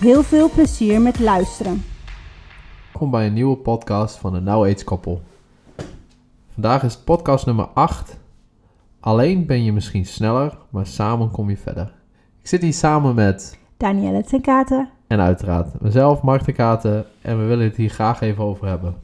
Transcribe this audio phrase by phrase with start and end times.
[0.00, 1.82] Heel veel plezier met luisteren.
[2.92, 5.22] Welkom bij een nieuwe podcast van de Now Age koppel.
[6.52, 8.18] Vandaag is podcast nummer 8.
[9.00, 11.92] Alleen ben je misschien sneller, maar samen kom je verder.
[12.40, 14.88] Ik zit hier samen met, Danielle ten Katen.
[15.06, 18.94] en uiteraard mezelf, Mark de Katen, en we willen het hier graag even over hebben.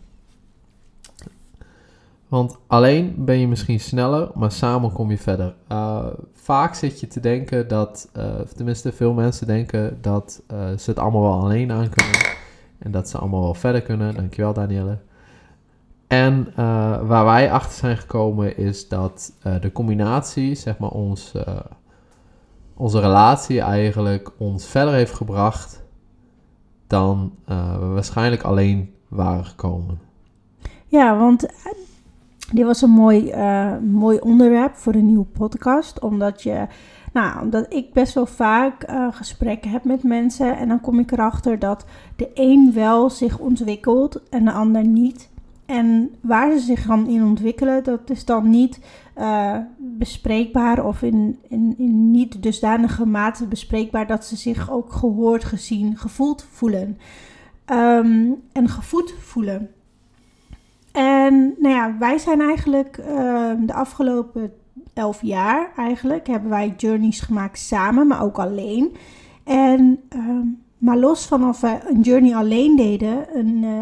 [2.32, 5.54] Want alleen ben je misschien sneller, maar samen kom je verder.
[5.68, 8.10] Uh, vaak zit je te denken dat,
[8.42, 12.20] of tenminste veel mensen denken dat uh, ze het allemaal wel alleen aan kunnen.
[12.78, 14.14] En dat ze allemaal wel verder kunnen.
[14.14, 14.98] Dankjewel Danielle.
[16.06, 16.52] En
[17.06, 21.34] waar wij achter zijn gekomen is dat de combinatie, zeg maar ons,
[22.74, 25.82] onze relatie eigenlijk ons verder heeft gebracht
[26.86, 27.34] dan
[27.78, 30.00] we waarschijnlijk alleen waren gekomen.
[30.86, 31.46] Ja, want
[32.52, 36.00] dit was een mooi, uh, mooi onderwerp voor een nieuwe podcast.
[36.00, 36.66] Omdat, je,
[37.12, 40.56] nou, omdat ik best wel vaak uh, gesprekken heb met mensen.
[40.56, 41.84] En dan kom ik erachter dat
[42.16, 45.30] de een wel zich ontwikkelt en de ander niet.
[45.66, 48.80] En waar ze zich dan in ontwikkelen, dat is dan niet
[49.18, 55.96] uh, bespreekbaar of in, in, niet dusdanige mate bespreekbaar dat ze zich ook gehoord, gezien,
[55.96, 56.98] gevoeld voelen.
[57.66, 59.70] Um, en gevoed voelen.
[60.92, 64.52] En nou ja, wij zijn eigenlijk uh, de afgelopen
[64.94, 68.96] elf jaar eigenlijk hebben wij journeys gemaakt samen, maar ook alleen.
[69.44, 70.38] En uh,
[70.78, 73.78] maar los van of we een journey alleen deden, een, uh,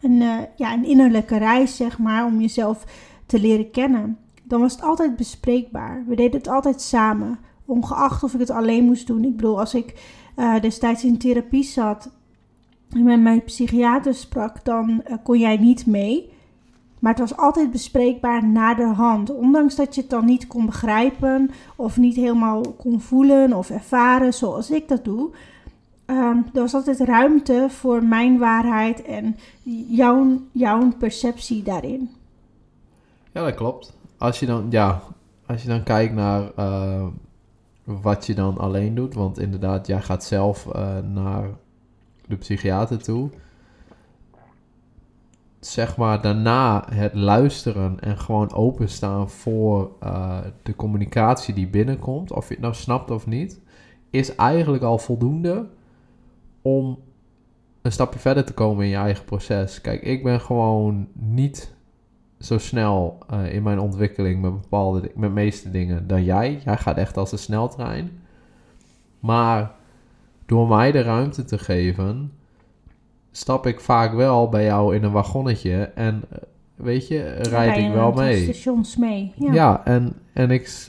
[0.00, 2.84] een, ja, een innerlijke reis zeg maar, om jezelf
[3.26, 6.04] te leren kennen, dan was het altijd bespreekbaar.
[6.06, 9.24] We deden het altijd samen, ongeacht of ik het alleen moest doen.
[9.24, 9.94] Ik bedoel, als ik
[10.60, 12.10] destijds in therapie zat
[12.90, 16.33] en met mijn psychiater sprak, dan kon jij niet mee.
[17.04, 19.34] Maar het was altijd bespreekbaar na de hand.
[19.34, 24.34] Ondanks dat je het dan niet kon begrijpen of niet helemaal kon voelen of ervaren
[24.34, 25.30] zoals ik dat doe.
[26.06, 29.36] Um, er was altijd ruimte voor mijn waarheid en
[29.88, 32.10] jouw, jouw perceptie daarin.
[33.32, 33.96] Ja, dat klopt.
[34.18, 35.02] Als je dan, ja,
[35.46, 37.06] als je dan kijkt naar uh,
[37.84, 39.14] wat je dan alleen doet.
[39.14, 41.48] Want inderdaad, jij gaat zelf uh, naar
[42.26, 43.30] de psychiater toe
[45.66, 52.48] zeg maar daarna het luisteren en gewoon openstaan voor uh, de communicatie die binnenkomt, of
[52.48, 53.60] je het nou snapt of niet,
[54.10, 55.66] is eigenlijk al voldoende
[56.62, 56.98] om
[57.82, 59.80] een stapje verder te komen in je eigen proces.
[59.80, 61.74] Kijk, ik ben gewoon niet
[62.38, 66.60] zo snel uh, in mijn ontwikkeling met bepaalde, met meeste dingen dan jij.
[66.64, 68.10] Jij gaat echt als een sneltrein.
[69.20, 69.72] Maar
[70.46, 72.32] door mij de ruimte te geven,
[73.36, 76.38] stap ik vaak wel bij jou in een wagonnetje en eh,
[76.74, 78.42] weet je, rijd ik wel mee.
[78.42, 79.32] stations mee.
[79.36, 80.88] Ja, ja en, en ik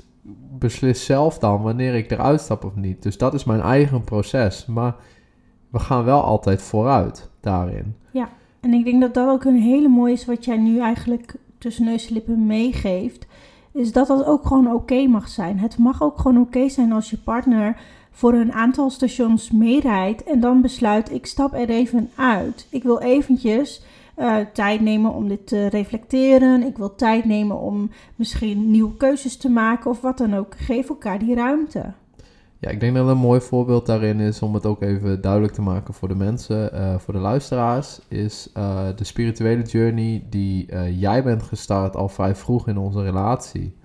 [0.59, 3.03] beslis zelf dan wanneer ik eruit stap of niet.
[3.03, 4.66] Dus dat is mijn eigen proces.
[4.66, 4.95] Maar
[5.69, 7.95] we gaan wel altijd vooruit daarin.
[8.11, 8.29] Ja,
[8.59, 11.85] en ik denk dat dat ook een hele mooie is wat jij nu eigenlijk tussen
[11.85, 13.28] neus en lippen meegeeft.
[13.73, 15.59] Is dat dat ook gewoon oké mag zijn.
[15.59, 17.78] Het mag ook gewoon oké zijn als je partner
[18.15, 22.67] voor een aantal stations meerijdt en dan besluit ik stap er even uit.
[22.69, 23.83] Ik wil eventjes
[24.17, 26.63] uh, tijd nemen om dit te reflecteren.
[26.63, 30.53] Ik wil tijd nemen om misschien nieuwe keuzes te maken of wat dan ook.
[30.57, 31.93] Geef elkaar die ruimte.
[32.59, 35.61] Ja, ik denk dat een mooi voorbeeld daarin is om het ook even duidelijk te
[35.61, 40.67] maken voor de mensen, uh, voor de luisteraars, is uh, de spirituele journey die
[40.97, 43.75] jij bent gestart al vrij vroeg in onze relatie.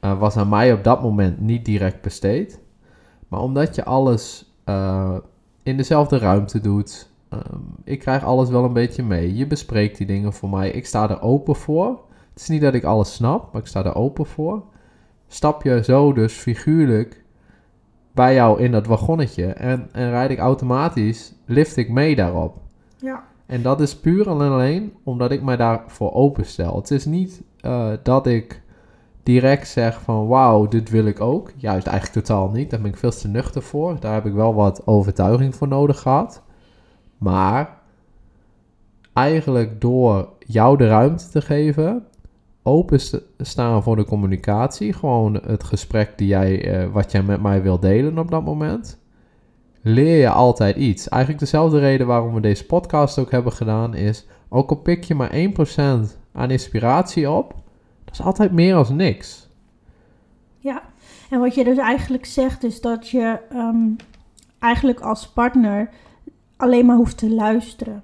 [0.00, 2.66] was aan mij op dat moment niet direct besteed.
[3.28, 5.16] Maar omdat je alles uh,
[5.62, 9.36] in dezelfde ruimte doet, um, ik krijg alles wel een beetje mee.
[9.36, 10.70] Je bespreekt die dingen voor mij.
[10.70, 12.00] Ik sta er open voor.
[12.32, 14.62] Het is niet dat ik alles snap, maar ik sta er open voor.
[15.26, 17.24] Stap je zo dus figuurlijk
[18.12, 22.56] bij jou in dat wagonnetje en, en rijd ik automatisch, lift ik mee daarop.
[22.96, 23.24] Ja.
[23.46, 26.76] En dat is puur en alleen omdat ik mij daarvoor openstel.
[26.76, 28.62] Het is niet uh, dat ik
[29.28, 31.52] direct zeg van wauw, dit wil ik ook.
[31.56, 32.70] Juist eigenlijk totaal niet.
[32.70, 33.96] Daar ben ik veel te nuchter voor.
[34.00, 36.42] Daar heb ik wel wat overtuiging voor nodig gehad.
[37.18, 37.78] Maar
[39.12, 42.06] eigenlijk door jou de ruimte te geven,
[42.62, 43.00] open
[43.38, 47.78] staan voor de communicatie, gewoon het gesprek die jij, uh, wat jij met mij wil
[47.80, 48.98] delen op dat moment,
[49.82, 51.08] leer je altijd iets.
[51.08, 55.14] Eigenlijk dezelfde reden waarom we deze podcast ook hebben gedaan is, ook al pik je
[55.14, 57.54] maar 1% aan inspiratie op,
[58.22, 59.48] altijd meer als niks.
[60.58, 60.82] Ja,
[61.30, 63.90] en wat je dus eigenlijk zegt is dat je ehm,
[64.58, 65.90] eigenlijk als partner
[66.56, 68.02] alleen maar hoeft te luisteren.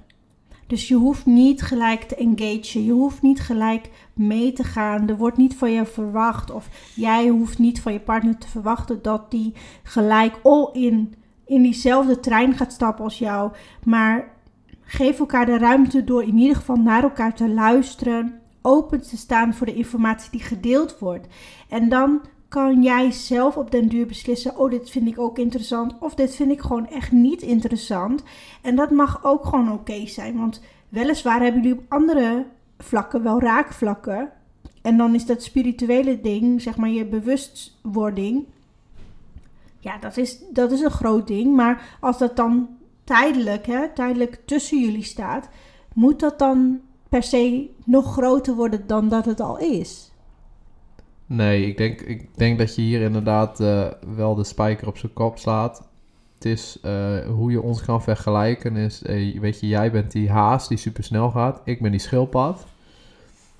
[0.67, 2.85] Dus je hoeft niet gelijk te engagen.
[2.85, 5.09] Je hoeft niet gelijk mee te gaan.
[5.09, 6.51] Er wordt niet van je verwacht.
[6.51, 11.15] Of jij hoeft niet van je partner te verwachten dat die gelijk all in
[11.47, 13.53] in diezelfde trein gaat stappen als jou.
[13.85, 14.33] Maar
[14.81, 18.41] geef elkaar de ruimte door in ieder geval naar elkaar te luisteren.
[18.67, 21.27] Open te staan voor de informatie die gedeeld wordt.
[21.69, 25.95] En dan kan jij zelf op den duur beslissen: oh, dit vind ik ook interessant.
[26.01, 28.23] Of dit vind ik gewoon echt niet interessant.
[28.63, 30.37] En dat mag ook gewoon oké zijn.
[30.37, 32.47] Want weliswaar hebben jullie op andere
[32.79, 34.33] vlakken wel raakvlakken.
[34.83, 38.45] En dan is dat spirituele ding, zeg maar je bewustwording.
[39.81, 41.57] Ja, dat is, dat is een groot ding.
[41.57, 42.69] Maar als dat dan
[43.05, 45.49] tijdelijk, hè, tijdelijk tussen jullie staat,
[45.93, 46.81] moet dat dan
[47.15, 50.13] per se nog groter worden dan dat het al is?
[51.27, 55.13] Nee, ik denk, ik denk dat je hier inderdaad uh, wel de spijker op zijn
[55.13, 55.89] kop slaat.
[56.35, 60.31] Het is uh, hoe je ons kan vergelijken is, uh, weet je, jij bent die
[60.31, 61.61] haas die super snel gaat.
[61.65, 62.67] Ik ben die schildpad.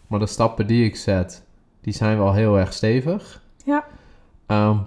[0.07, 1.45] Maar de stappen die ik zet,
[1.81, 3.43] die zijn wel heel erg stevig.
[3.65, 3.85] Ja.
[4.47, 4.87] Um,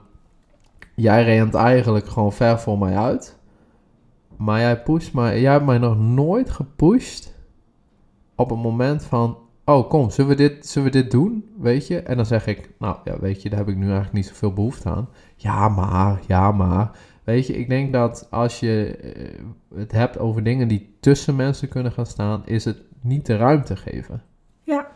[0.96, 3.38] jij rent eigenlijk gewoon ver voor mij uit.
[4.38, 7.36] Maar jij pusht mij, jij hebt mij nog nooit gepusht
[8.38, 11.50] op een moment van, oh kom, zullen we, dit, zullen we dit doen?
[11.58, 12.00] Weet je?
[12.00, 14.54] En dan zeg ik, nou ja, weet je, daar heb ik nu eigenlijk niet zoveel
[14.54, 15.10] behoefte aan.
[15.36, 16.92] Ja, maar, ja, maar.
[17.24, 21.68] Weet je, ik denk dat als je eh, het hebt over dingen die tussen mensen
[21.68, 24.24] kunnen gaan staan, is het niet de ruimte geven.
[24.64, 24.88] Ja.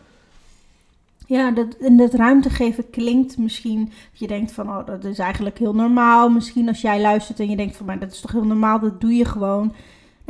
[1.28, 5.58] Ja, dat, en dat ruimte geven klinkt misschien je denkt van, oh, dat is eigenlijk
[5.58, 6.30] heel normaal.
[6.30, 9.02] Misschien als jij luistert en je denkt van, maar dat is toch heel normaal, dat
[9.02, 9.74] doe je gewoon.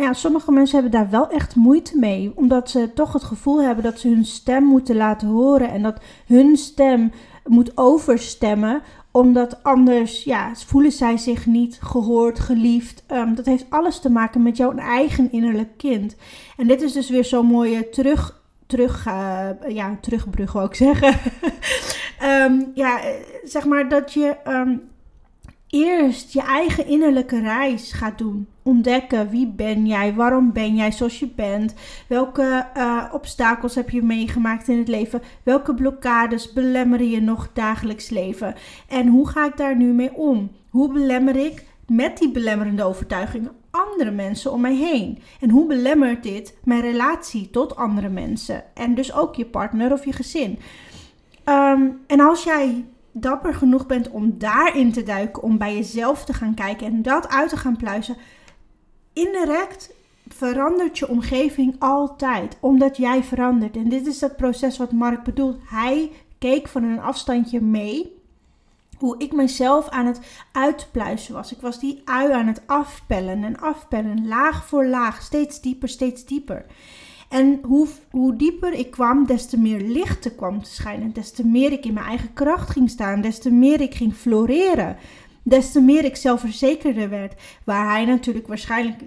[0.01, 3.83] Ja, sommige mensen hebben daar wel echt moeite mee, omdat ze toch het gevoel hebben
[3.83, 7.11] dat ze hun stem moeten laten horen en dat hun stem
[7.45, 8.81] moet overstemmen,
[9.11, 13.03] omdat anders ja, voelen zij zich niet gehoord, geliefd.
[13.11, 16.15] Um, dat heeft alles te maken met jouw eigen innerlijk kind.
[16.57, 21.17] En dit is dus weer zo'n mooie terug terug, uh, ja, terugbrug wil ik zeggen.
[22.23, 22.99] um, ja,
[23.43, 24.90] zeg maar dat je um,
[25.71, 28.47] eerst je eigen innerlijke reis gaat doen.
[28.63, 31.73] Ontdekken wie ben jij, waarom ben jij zoals je bent,
[32.07, 38.09] welke uh, obstakels heb je meegemaakt in het leven, welke blokkades belemmeren je nog dagelijks
[38.09, 38.55] leven
[38.87, 40.51] en hoe ga ik daar nu mee om?
[40.69, 45.19] Hoe belemmer ik met die belemmerende overtuigingen andere mensen om mij heen?
[45.39, 48.63] En hoe belemmert dit mijn relatie tot andere mensen?
[48.73, 50.59] En dus ook je partner of je gezin.
[51.45, 56.33] Um, en als jij dapper genoeg bent om daarin te duiken, om bij jezelf te
[56.33, 58.17] gaan kijken en dat uit te gaan pluizen,
[59.13, 59.93] indirect
[60.27, 63.75] verandert je omgeving altijd, omdat jij verandert.
[63.75, 65.57] En dit is dat proces wat Mark bedoelt.
[65.65, 68.19] Hij keek van een afstandje mee
[68.97, 70.19] hoe ik mezelf aan het
[70.51, 71.51] uitpluizen was.
[71.51, 76.25] Ik was die ui aan het afpellen en afpellen, laag voor laag, steeds dieper, steeds
[76.25, 76.65] dieper.
[77.31, 81.13] En hoe, hoe dieper ik kwam, des te meer licht er kwam te schijnen.
[81.13, 83.21] Des te meer ik in mijn eigen kracht ging staan.
[83.21, 84.97] Des te meer ik ging floreren.
[85.43, 87.33] Des te meer ik zelfverzekerder werd.
[87.63, 89.01] Waar hij natuurlijk waarschijnlijk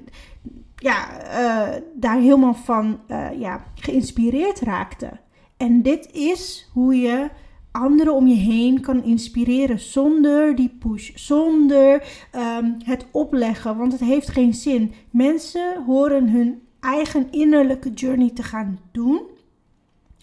[0.77, 5.11] ja, uh, daar helemaal van uh, ja, geïnspireerd raakte.
[5.57, 7.31] En dit is hoe je
[7.71, 12.03] anderen om je heen kan inspireren zonder die push, zonder
[12.37, 14.93] um, het opleggen, want het heeft geen zin.
[15.11, 19.23] Mensen horen hun eigen innerlijke journey te gaan doen.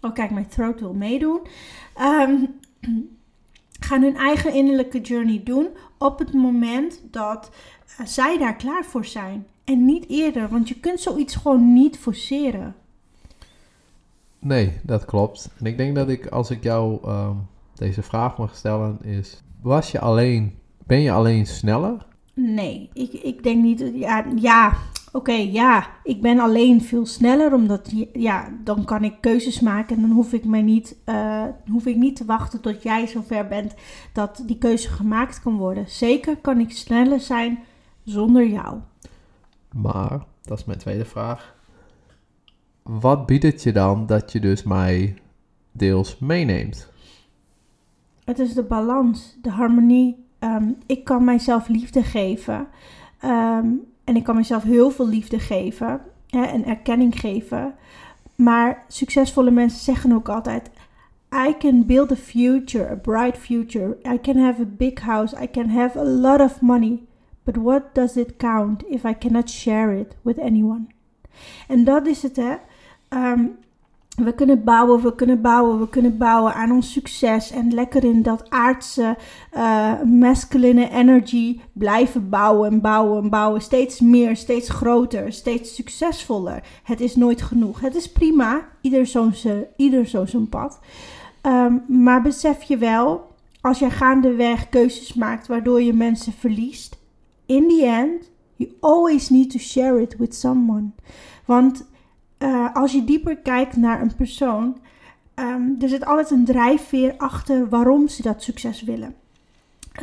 [0.02, 1.40] Oh, kijk, mijn throat wil meedoen.
[2.02, 2.60] Um,
[3.88, 7.52] gaan hun eigen innerlijke journey doen op het moment dat
[8.00, 9.46] uh, zij daar klaar voor zijn.
[9.64, 12.76] En niet eerder, want je kunt zoiets gewoon niet forceren.
[14.40, 15.50] Nee, dat klopt.
[15.60, 19.92] En ik denk dat ik, als ik jou um, deze vraag mag stellen, is: was
[19.92, 22.06] je alleen, ben je alleen sneller?
[22.34, 23.92] Nee, ik, ik denk niet.
[23.94, 24.78] Ja, ja
[25.12, 25.88] oké, okay, ja.
[26.04, 30.34] Ik ben alleen veel sneller, omdat ja, dan kan ik keuzes maken en dan hoef
[30.34, 33.74] ik, mij niet, uh, hoef ik niet te wachten tot jij zover bent
[34.14, 35.90] dat die keuze gemaakt kan worden.
[35.90, 37.60] Zeker kan ik sneller zijn
[38.04, 38.78] zonder jou.
[39.72, 41.60] Maar, dat is mijn tweede vraag
[42.84, 45.16] wat biedt het je dan dat je dus mij
[45.72, 46.92] deels meeneemt?
[48.24, 50.26] Het is de balans, de harmonie.
[50.40, 52.68] Um, ik kan mijzelf liefde geven.
[53.26, 57.76] Um, en ik kan mezelf heel veel liefde geven hè, en erkenning geven.
[58.36, 60.70] Maar succesvolle mensen zeggen ook altijd:
[61.34, 63.98] I can build a future, a bright future.
[64.14, 65.44] I can have a big house.
[65.44, 67.04] I can have a lot of money.
[67.44, 70.86] But what does it count if I cannot share it with anyone?
[71.68, 72.56] En dat is het, hè.
[73.08, 73.46] Ehm,
[74.16, 77.52] we kunnen bouwen, we kunnen bouwen, we kunnen bouwen aan ons succes.
[77.52, 79.18] En lekker in dat aardse,
[79.54, 83.62] uh, masculine energy blijven bouwen en bouwen en bouwen.
[83.62, 86.64] Steeds meer, steeds groter, steeds succesvoller.
[86.84, 87.80] Het is nooit genoeg.
[87.80, 88.68] Het is prima,
[89.76, 90.80] ieder zo'n pad.
[91.42, 93.30] Ehm, maar besef je wel,
[93.62, 96.98] als jij gaandeweg keuzes maakt waardoor je mensen verliest.
[97.46, 100.90] In the end, you always need to share it with someone.
[101.46, 101.90] Want
[102.44, 104.78] uh, als je dieper kijkt naar een persoon,
[105.36, 109.16] um, er zit altijd een drijfveer achter waarom ze dat succes willen.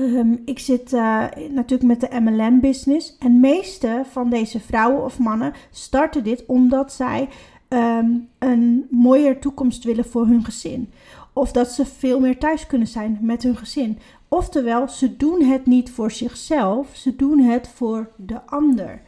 [0.01, 3.17] Um, ik zit uh, natuurlijk met de MLM-business.
[3.19, 7.29] En meeste van deze vrouwen of mannen starten dit omdat zij
[7.69, 10.93] um, een mooier toekomst willen voor hun gezin.
[11.33, 13.99] Of dat ze veel meer thuis kunnen zijn met hun gezin.
[14.29, 19.03] Oftewel, ze doen het niet voor zichzelf, ze doen het voor de ander.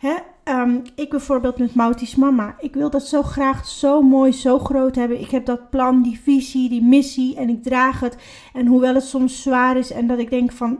[0.00, 0.14] Hè?
[0.44, 2.56] Um, ik bijvoorbeeld met Mautis mama.
[2.58, 5.20] Ik wil dat zo graag zo mooi, zo groot hebben.
[5.20, 8.16] Ik heb dat plan, die visie, die missie en ik draag het.
[8.52, 10.78] En hoewel het soms zwaar is en dat ik denk van,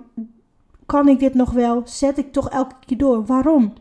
[0.87, 1.83] kan ik dit nog wel?
[1.85, 3.25] Zet ik toch elke keer door.
[3.25, 3.73] Waarom?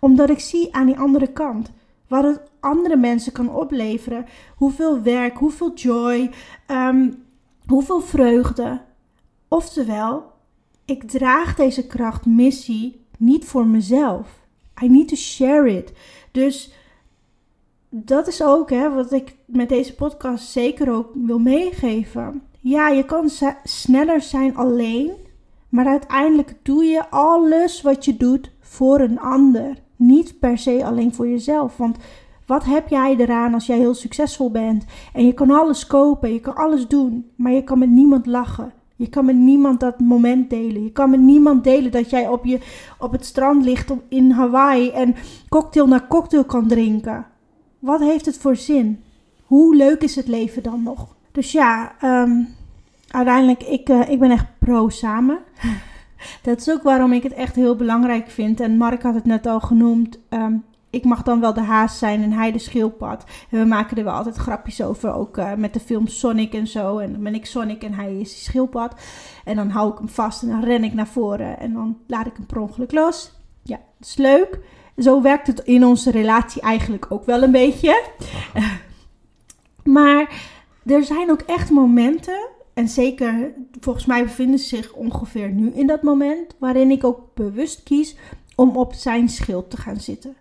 [0.00, 1.72] Omdat ik zie aan die andere kant
[2.08, 4.26] wat het andere mensen kan opleveren.
[4.56, 6.30] Hoeveel werk, hoeveel joy,
[6.66, 7.24] um,
[7.66, 8.80] hoeveel vreugde.
[9.48, 10.32] Oftewel,
[10.84, 14.45] ik draag deze kracht, missie niet voor mezelf.
[14.82, 15.92] I need to share it.
[16.32, 16.72] Dus
[17.90, 22.42] dat is ook hè, wat ik met deze podcast zeker ook wil meegeven.
[22.60, 23.30] Ja, je kan
[23.64, 25.12] sneller zijn alleen,
[25.68, 29.82] maar uiteindelijk doe je alles wat je doet voor een ander.
[29.96, 31.76] Niet per se alleen voor jezelf.
[31.76, 31.96] Want
[32.46, 36.40] wat heb jij eraan als jij heel succesvol bent en je kan alles kopen, je
[36.40, 38.72] kan alles doen, maar je kan met niemand lachen?
[38.96, 40.82] Je kan met niemand dat moment delen.
[40.82, 42.60] Je kan met niemand delen dat jij op, je,
[42.98, 45.14] op het strand ligt in Hawaii en
[45.48, 47.26] cocktail na cocktail kan drinken.
[47.78, 49.02] Wat heeft het voor zin?
[49.44, 51.16] Hoe leuk is het leven dan nog?
[51.32, 52.48] Dus ja, um,
[53.08, 55.38] uiteindelijk, ik, uh, ik ben echt pro samen.
[56.42, 58.60] dat is ook waarom ik het echt heel belangrijk vind.
[58.60, 60.18] En Mark had het net al genoemd.
[60.30, 60.64] Um,
[60.96, 63.24] ik mag dan wel de haas zijn en hij de schildpad.
[63.50, 66.66] En we maken er wel altijd grapjes over, ook uh, met de film Sonic en
[66.66, 66.98] zo.
[66.98, 68.94] En dan ben ik Sonic en hij is die schildpad.
[69.44, 72.26] En dan hou ik hem vast en dan ren ik naar voren en dan laat
[72.26, 73.32] ik hem per ongeluk los.
[73.62, 74.58] Ja, dat is leuk.
[74.96, 78.02] Zo werkt het in onze relatie eigenlijk ook wel een beetje.
[79.98, 80.42] maar
[80.84, 85.86] er zijn ook echt momenten, en zeker volgens mij bevinden ze zich ongeveer nu in
[85.86, 88.16] dat moment, waarin ik ook bewust kies
[88.54, 90.36] om op zijn schild te gaan zitten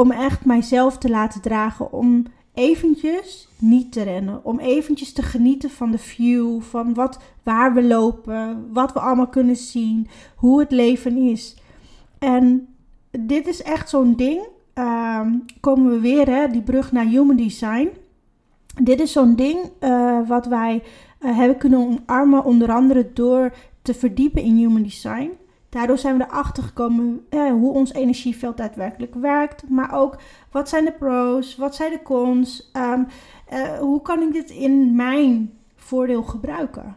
[0.00, 1.92] om echt mijzelf te laten dragen.
[1.92, 4.44] Om eventjes niet te rennen.
[4.44, 9.28] Om eventjes te genieten van de view, van wat, waar we lopen, wat we allemaal
[9.28, 11.56] kunnen zien, hoe het leven is.
[12.18, 12.68] En
[13.10, 14.40] dit is echt zo'n ding.
[14.74, 15.26] Uh,
[15.60, 17.88] komen we weer, hè, die brug naar human design.
[18.82, 20.82] Dit is zo'n ding uh, wat wij
[21.20, 23.52] uh, hebben kunnen omarmen, onder andere door
[23.82, 25.30] te verdiepen in human design.
[25.70, 29.68] Daardoor zijn we erachter gekomen eh, hoe ons energieveld daadwerkelijk werkt.
[29.68, 30.16] Maar ook
[30.50, 32.70] wat zijn de pros, wat zijn de cons.
[32.72, 33.06] Um,
[33.52, 36.96] uh, hoe kan ik dit in mijn voordeel gebruiken?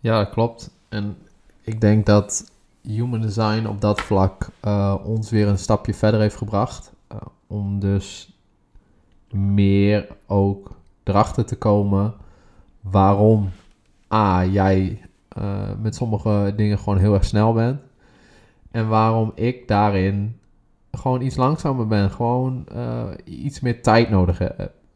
[0.00, 0.70] Ja, klopt.
[0.88, 1.16] En
[1.60, 2.52] ik denk dat
[2.82, 6.92] Human Design op dat vlak uh, ons weer een stapje verder heeft gebracht.
[7.12, 8.38] Uh, om dus
[9.30, 10.70] meer ook
[11.02, 12.14] erachter te komen
[12.80, 13.50] waarom
[14.12, 14.98] A, jij
[15.80, 17.80] met sommige dingen gewoon heel erg snel bent.
[18.74, 20.38] En waarom ik daarin
[20.92, 22.10] gewoon iets langzamer ben.
[22.10, 24.48] Gewoon uh, iets meer tijd nodig he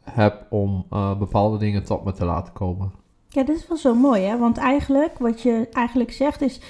[0.03, 2.93] heb om uh, bepaalde dingen tot me te laten komen.
[3.29, 4.39] Ja, dit is wel zo mooi, hè?
[4.39, 6.61] Want eigenlijk, wat je eigenlijk zegt is...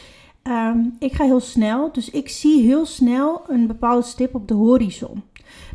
[0.42, 4.54] Um, ik ga heel snel, dus ik zie heel snel een bepaalde stip op de
[4.54, 5.22] horizon.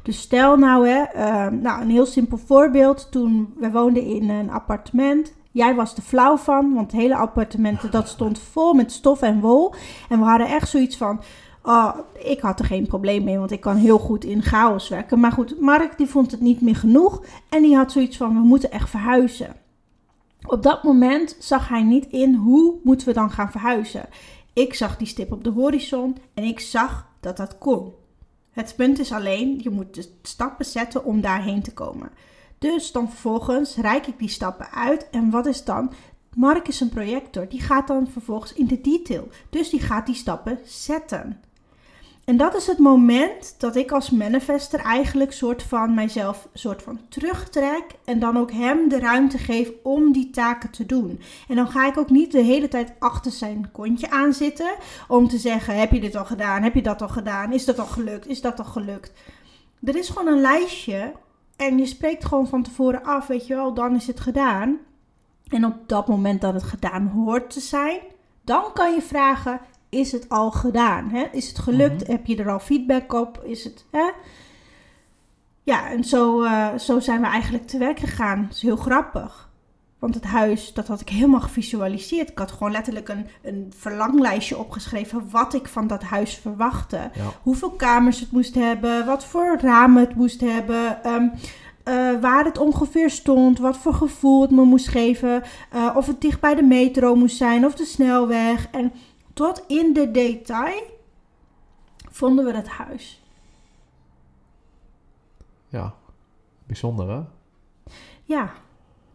[0.04, 3.12] Dus stel nou, hè, uh, nou, een heel simpel voorbeeld.
[3.12, 5.34] Toen we woonden in een appartement.
[5.54, 9.40] Jij was er flauw van, want het hele appartement dat stond vol met stof en
[9.40, 9.74] wol.
[10.10, 11.22] En we hadden echt zoiets van,
[11.64, 15.20] oh, ik had er geen probleem mee, want ik kan heel goed in chaos werken.
[15.20, 18.48] Maar goed, Mark die vond het niet meer genoeg en die had zoiets van, we
[18.48, 19.56] moeten echt verhuizen.
[20.46, 24.06] Op dat moment zag hij niet in hoe moeten we dan gaan verhuizen.
[24.54, 27.94] Ik zag die stip op de horizon en ik zag dat dat kon.
[28.52, 32.10] Het punt is alleen, je moet de stappen zetten om daarheen te komen.
[32.64, 35.10] Dus dan vervolgens reik ik die stappen uit.
[35.10, 35.92] En wat is dan?
[36.36, 37.50] Mark is een projector.
[37.50, 39.28] Die gaat dan vervolgens in de detail.
[39.50, 41.42] Dus die gaat die stappen zetten.
[42.24, 47.00] En dat is het moment dat ik als manifester eigenlijk soort van mijzelf soort van
[47.10, 51.20] terugtrek en dan ook hem de ruimte geef om die taken te doen.
[51.48, 54.76] En dan ga ik ook niet de hele tijd achter zijn kontje aan zitten
[55.08, 56.64] om te zeggen: heb je dit al gedaan?
[56.64, 57.54] Heb je dat al gedaan?
[57.54, 58.28] Is dat al gelukt?
[58.28, 59.12] Is dat al gelukt?
[59.84, 61.12] Er is gewoon een lijstje
[61.56, 64.78] en je spreekt gewoon van tevoren af, weet je wel, dan is het gedaan.
[65.48, 68.00] En op dat moment dat het gedaan hoort te zijn,
[68.44, 71.10] dan kan je vragen: is het al gedaan?
[71.10, 71.26] Hè?
[71.32, 72.02] Is het gelukt?
[72.02, 72.12] Mhm.
[72.12, 73.42] Heb je er al feedback op?
[73.44, 74.12] Is het, hè?
[75.64, 78.42] Ja, en zo, eh, zo zijn we eigenlijk te werk gegaan.
[78.42, 79.52] Dat is heel grappig.
[80.04, 82.30] Want het huis, dat had ik helemaal gevisualiseerd.
[82.30, 87.10] Ik had gewoon letterlijk een, een verlanglijstje opgeschreven wat ik van dat huis verwachtte.
[87.14, 87.32] Ja.
[87.42, 91.28] Hoeveel kamers het moest hebben, wat voor ramen het moest hebben, ehm,
[91.84, 96.22] eh, waar het ongeveer stond, wat voor gevoel het me moest geven, eh, of het
[96.22, 98.68] dicht bij de metro moest zijn of de snelweg.
[98.72, 98.92] En
[99.34, 100.82] tot in de detail
[102.12, 103.24] vonden we het huis.
[105.68, 105.94] Ja,
[106.66, 107.22] bijzonder hè?
[108.24, 108.52] Ja,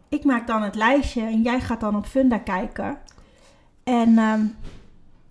[0.09, 2.97] ik maak dan het lijstje en jij gaat dan op Funda kijken.
[3.83, 4.41] En ehm,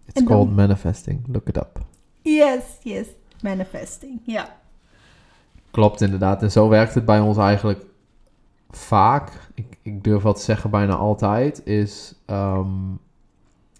[0.06, 1.20] It's En dan- called manifesting.
[1.32, 1.80] Look it up.
[2.22, 3.06] yes, yes,
[3.42, 4.20] manifesting.
[4.24, 4.56] Ja.
[5.70, 6.42] Klopt inderdaad.
[6.42, 7.84] En zo werkt het bij ons eigenlijk
[8.70, 9.50] vaak.
[9.54, 11.66] Ik, ik durf wat te zeggen bijna altijd.
[11.66, 12.68] Is ehm,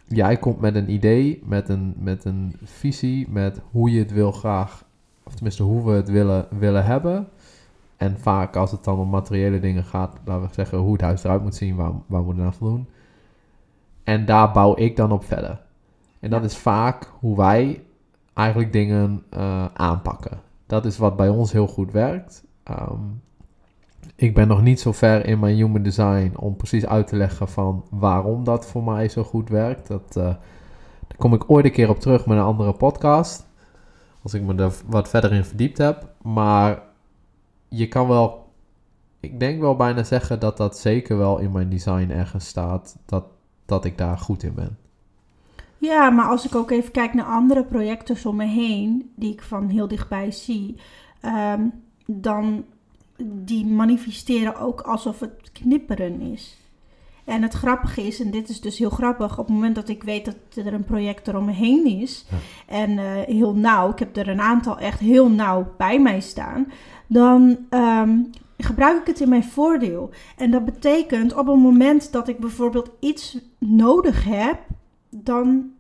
[0.07, 4.33] jij komt met een idee, met een, met een visie, met hoe je het wil
[4.33, 4.85] graag,
[5.23, 7.29] of tenminste hoe we het willen, willen hebben.
[7.99, 11.25] En vaak als het dan om materiële dingen gaat, laten we zeggen hoe het huis
[11.25, 12.89] eruit moet zien, waar, waar we aan voldoen.
[14.05, 15.61] En daar bouw ik dan op verder.
[16.21, 17.83] En dat is vaak hoe wij
[18.35, 20.41] eigenlijk dingen eh, aanpakken.
[20.67, 22.45] Dat is wat bij ons heel goed werkt.
[22.63, 23.01] Ehm,
[24.17, 27.49] ik ben nog niet zo ver in mijn human design om precies uit te leggen
[27.49, 29.89] van waarom dat voor mij zo goed werkt.
[29.89, 30.23] Dat, eh,
[31.07, 33.47] daar kom ik ooit een keer op terug met een andere podcast.
[34.23, 36.07] Als ik me er wat verder in verdiept heb.
[36.23, 36.83] Maar
[37.69, 38.53] je kan wel,
[39.21, 42.97] ik denk wel bijna zeggen dat dat zeker wel in mijn design ergens staat.
[43.07, 43.25] Dat,
[43.67, 44.79] dat ik daar goed in ben.
[45.79, 49.43] Ja, maar als ik ook even kijk naar andere projecten om me heen, die ik
[49.43, 50.77] van heel dichtbij zie,
[51.21, 51.63] ehm,
[52.07, 52.65] dan
[53.25, 56.57] die manifesteren ook alsof het knipperen is.
[57.25, 60.03] En het grappige is, en dit is dus heel grappig, op het moment dat ik
[60.03, 62.37] weet dat er een project er om me heen is, Ja.
[62.67, 66.67] en eh, heel nauw, ik heb er een aantal echt heel nauw bij mij staan,
[67.09, 68.21] dan ehm,
[68.57, 70.11] gebruik ik het in mijn voordeel.
[70.37, 74.59] En dat betekent op het moment dat ik bijvoorbeeld iets nodig heb,
[75.11, 75.71] dan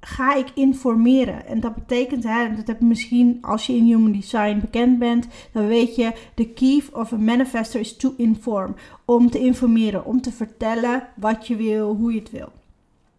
[0.00, 1.46] ga ik informeren.
[1.46, 5.26] En dat betekent, hè, dat heb je misschien als je in Human Design bekend bent,
[5.52, 8.74] dan weet je, de key of a manifestor is to inform.
[9.04, 12.52] Om te informeren, om te vertellen wat je wil, hoe je het wil.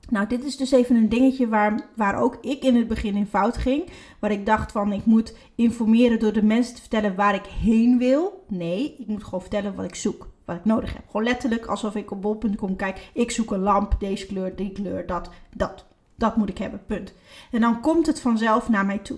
[0.10, 3.28] Nou, dit is dus even een dingetje waar, waar ook ik in het begin in
[3.28, 3.84] fout ging.
[4.20, 7.98] Waar ik dacht van, ik moet informeren door de mensen te vertellen waar ik heen
[7.98, 8.44] wil.
[8.48, 11.04] Nee, ik moet gewoon vertellen wat ik zoek, wat ik nodig heb.
[11.06, 15.06] Gewoon letterlijk alsof ik op bol.com kijk, ik zoek een lamp, deze kleur, die kleur,
[15.06, 15.86] dat, dat.
[16.16, 17.14] Dat moet ik hebben, punt.
[17.52, 19.18] En dan komt het vanzelf naar mij toe.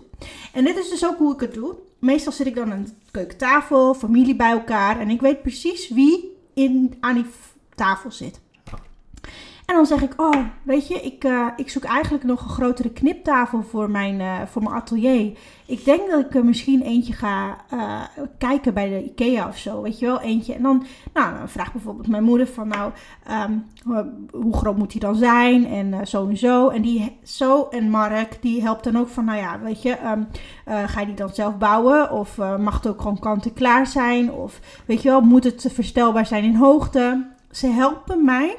[0.54, 1.76] En dit is dus ook hoe ik het doe.
[2.00, 5.00] Meestal zit ik dan aan de keukentafel, familie bij elkaar.
[5.00, 7.26] En ik weet precies wie in, aan die
[7.76, 8.40] tafel zit.
[9.72, 12.90] En dan zeg ik, oh, weet je, ik, eh, ik zoek eigenlijk nog een grotere
[12.90, 15.38] kniptafel voor mijn, eh, voor mijn atelier.
[15.66, 18.02] Ik denk dat ik er misschien eentje ga eh,
[18.38, 20.54] kijken bij de Ikea of zo, weet je wel, eentje.
[20.54, 22.92] En dan, nou, dan vraagt bijvoorbeeld mijn moeder van, nou,
[23.26, 23.58] ehm,
[24.32, 25.66] hoe groot moet die dan zijn?
[25.66, 26.70] En zo en zo.
[26.70, 30.24] En die, zo en Mark, die helpt dan ook van, nou ja, weet je, ehm,
[30.66, 32.12] eh, ga je die dan zelf bouwen?
[32.12, 34.32] Of mag het ook gewoon kant-en-klaar zijn?
[34.32, 37.28] Of, weet je wel, moet het verstelbaar zijn in hoogte?
[37.52, 38.58] Ze helpen mij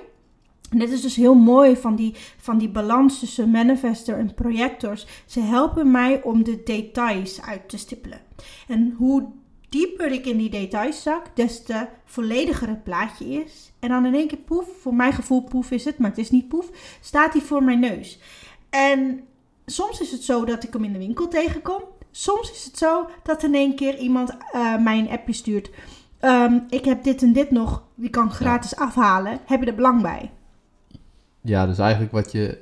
[0.73, 5.07] en dit is dus heel mooi van die, van die balans tussen manifester en projectors.
[5.27, 8.21] Ze helpen mij om de details uit te stippelen.
[8.69, 9.29] En hoe
[9.69, 13.73] dieper ik in die details zak, des te vollediger het plaatje is.
[13.79, 16.31] En dan in één keer poef, voor mijn gevoel poef is het, maar het is
[16.31, 18.19] niet poef, staat hij voor mijn neus.
[18.71, 19.21] En
[19.67, 21.83] soms is het zo dat ik hem in de winkel tegenkom.
[22.11, 25.71] Soms is het zo dat in één keer iemand eh, mij een appje stuurt.
[26.21, 29.39] Ehm, ik heb dit en dit nog, die kan ik gratis afhalen.
[29.47, 30.31] Heb je er belang bij?
[31.43, 32.59] Ja, dus eigenlijk wat je,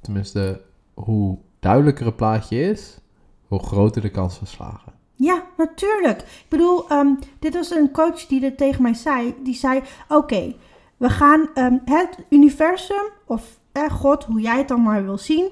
[0.00, 0.62] tenminste,
[0.94, 2.98] hoe duidelijker het plaatje is,
[3.46, 4.92] hoe groter de kans van slagen.
[5.14, 6.20] Ja, natuurlijk.
[6.20, 9.34] Ik bedoel, ehm, dit was een coach die dit tegen mij zei.
[9.42, 10.54] Die zei: Oké,
[10.96, 15.48] we gaan ehm, het universum, of eh, God, hoe jij het dan maar wil zien,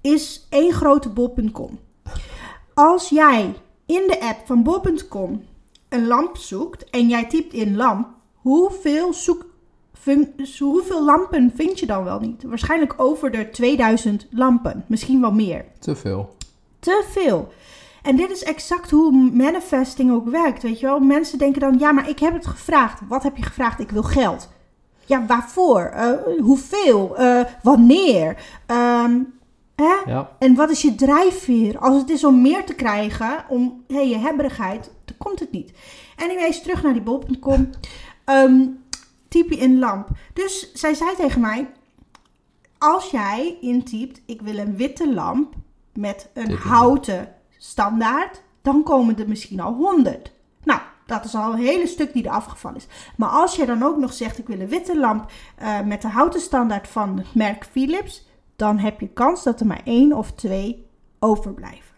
[0.00, 1.78] is één grote bol.com.
[2.74, 3.54] Als jij
[3.86, 5.44] in de app van bol.com
[5.88, 9.46] een lamp zoekt en jij typt in lamp, hoeveel, zoek,
[10.58, 12.42] hoeveel lampen vind je dan wel niet?
[12.42, 15.64] Waarschijnlijk over de 2000 lampen, misschien wel meer.
[15.78, 16.36] Te veel.
[16.78, 17.52] Te veel.
[18.02, 20.98] En dit is exact hoe manifesting ook werkt, weet je wel.
[20.98, 23.00] Mensen denken dan, ja, maar ik heb het gevraagd.
[23.08, 23.80] Wat heb je gevraagd?
[23.80, 24.48] Ik wil geld.
[25.06, 25.92] Ja, waarvoor?
[25.96, 27.20] Uh, hoeveel?
[27.20, 28.36] Uh, wanneer?
[28.66, 29.32] Um,
[29.76, 30.10] hè?
[30.12, 30.30] Ja.
[30.38, 31.78] En wat is je drijfveer?
[31.78, 35.72] Als het is om meer te krijgen, om hey, je hebberigheid, dan komt het niet.
[36.16, 37.70] Anyways, terug naar die bol.com.
[38.26, 38.81] Um,
[39.32, 40.08] type in lamp.
[40.32, 41.70] Dus zij zei tegen mij,
[42.78, 45.54] als jij intypt, ik wil een witte lamp
[45.94, 50.32] met een houten standaard, dan komen er misschien al 100.
[50.64, 52.86] Nou, dat is al een hele stuk die er afgevallen is.
[53.16, 55.30] Maar als je dan ook nog zegt, ik wil een witte lamp
[55.62, 59.66] uh, met de houten standaard van het merk Philips, dan heb je kans dat er
[59.66, 60.86] maar één of twee
[61.18, 61.96] overblijven.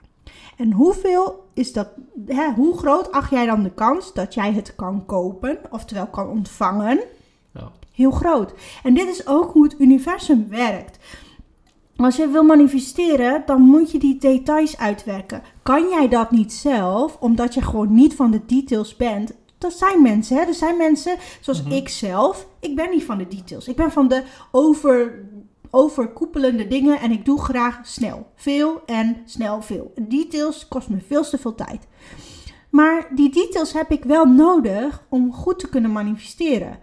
[0.57, 1.88] En hoeveel is dat,
[2.27, 6.29] hè, hoe groot acht jij dan de kans dat jij het kan kopen, oftewel kan
[6.29, 7.01] ontvangen?
[7.94, 8.54] Heel groot.
[8.83, 10.98] En dit is ook hoe het universum werkt.
[11.96, 15.42] Als je wil manifesteren, dan moet je die details uitwerken.
[15.62, 19.33] Kan jij dat niet zelf, omdat je gewoon niet van de details bent?
[19.59, 20.42] Dat zijn mensen, hè?
[20.42, 21.76] Er zijn mensen zoals mm -hmm.
[21.76, 22.46] ik zelf.
[22.61, 23.68] Ik ben niet van de details.
[23.68, 25.24] Ik ben van de over,
[25.70, 28.26] overkoepelende dingen en ik doe graag snel.
[28.35, 29.92] Veel en snel veel.
[30.09, 31.87] Details kost me veel te veel tijd.
[32.70, 36.78] Maar die details heb ik wel nodig om goed te kunnen manifesteren.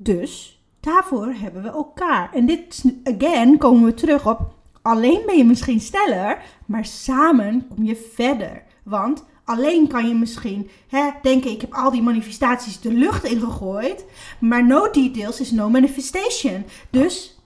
[0.00, 2.32] Dus daarvoor hebben we elkaar.
[2.32, 4.54] En dit, again, komen we terug op.
[4.82, 8.62] Alleen ben je misschien sneller, maar samen kom je verder.
[8.82, 14.04] Want alleen kan je misschien hè, denken: ik heb al die manifestaties de lucht ingegooid.
[14.40, 16.64] Maar no details is no manifestation.
[16.90, 17.38] Dus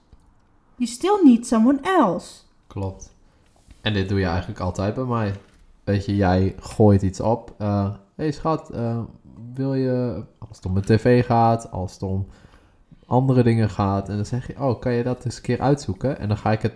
[0.75, 2.41] you still need someone else.
[2.67, 3.13] Klopt.
[3.81, 5.33] En dit doe je eigenlijk altijd bij mij.
[5.83, 7.53] Weet je, jij gooit iets op.
[7.57, 8.99] Hé uh, hey schat, uh,
[9.53, 12.27] wil je, als het om de tv gaat, als het om
[13.13, 14.09] andere dingen gaat.
[14.09, 16.19] En dan zeg je, oh, kan je dat eens een keer uitzoeken?
[16.19, 16.73] En dan ga ik, het,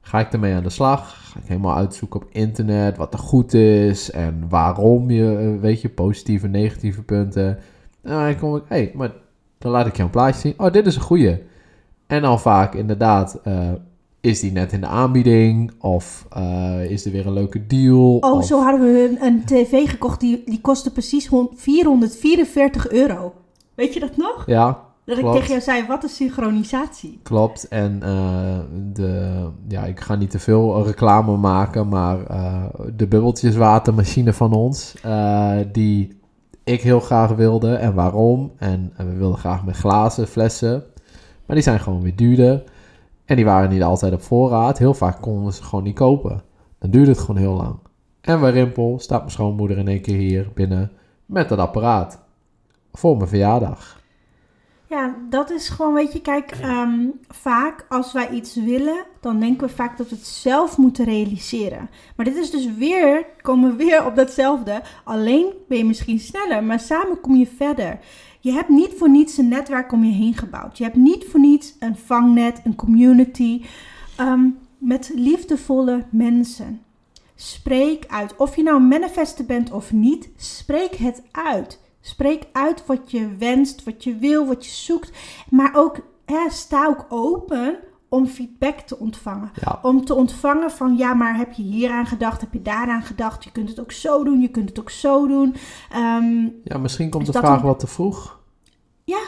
[0.00, 1.30] ga ik ermee aan de slag.
[1.32, 5.80] Ga ik helemaal uitzoeken op internet wat er goed is en waarom je, eh, weet
[5.80, 7.58] je, positieve, negatieve punten.
[8.02, 9.12] En dan kom ik, hé, hey, maar
[9.58, 10.54] dan laat ik je een plaatje zien.
[10.56, 11.42] Oh, dit is een goeie.
[12.06, 13.70] En dan vaak inderdaad, uh,
[14.20, 15.72] is die net in de aanbieding?
[15.78, 18.16] Of uh, is er weer een leuke deal?
[18.16, 18.44] Oh, of...
[18.44, 23.34] zo hadden we een, een tv gekocht, die, die kostte precies 444 euro.
[23.74, 24.42] Weet je dat nog?
[24.46, 25.34] Ja, dat Klopt.
[25.34, 27.20] ik tegen jou zei, wat is synchronisatie?
[27.22, 28.58] Klopt, en uh,
[28.92, 32.64] de, ja, ik ga niet te veel reclame maken, maar uh,
[32.96, 36.20] de bubbeltjeswatermachine van ons, uh, die
[36.64, 38.52] ik heel graag wilde en waarom.
[38.56, 40.84] En, en we wilden graag met glazen, flessen,
[41.46, 42.64] maar die zijn gewoon weer duurder.
[43.24, 44.78] En die waren niet altijd op voorraad.
[44.78, 46.42] Heel vaak konden we ze gewoon niet kopen.
[46.78, 47.78] Dan duurde het gewoon heel lang.
[48.20, 50.92] En bij Rimpel staat mijn schoonmoeder in één keer hier binnen
[51.26, 52.18] met dat apparaat.
[52.92, 54.00] Voor mijn verjaardag.
[54.92, 59.66] Ja, dat is gewoon, weet je, kijk, um, vaak als wij iets willen, dan denken
[59.66, 61.90] we vaak dat we het zelf moeten realiseren.
[62.16, 64.82] Maar dit is dus weer, komen we weer op datzelfde.
[65.04, 67.98] Alleen ben je misschien sneller, maar samen kom je verder.
[68.40, 70.78] Je hebt niet voor niets een netwerk om je heen gebouwd.
[70.78, 73.64] Je hebt niet voor niets een vangnet, een community
[74.20, 76.82] um, met liefdevolle mensen.
[77.34, 78.36] Spreek uit.
[78.36, 81.80] Of je nou een manifester bent of niet, spreek het uit.
[82.04, 85.10] Spreek uit wat je wenst, wat je wil, wat je zoekt.
[85.50, 89.50] Maar ook hè, sta ook open om feedback te ontvangen.
[89.60, 89.78] Ja.
[89.82, 92.40] Om te ontvangen van ja, maar heb je hier aan gedacht?
[92.40, 93.44] Heb je daaraan gedacht?
[93.44, 95.54] Je kunt het ook zo doen, je kunt het ook zo doen.
[95.96, 97.66] Um, ja, misschien komt de vraag een...
[97.66, 98.40] wat te vroeg.
[99.04, 99.20] Ja,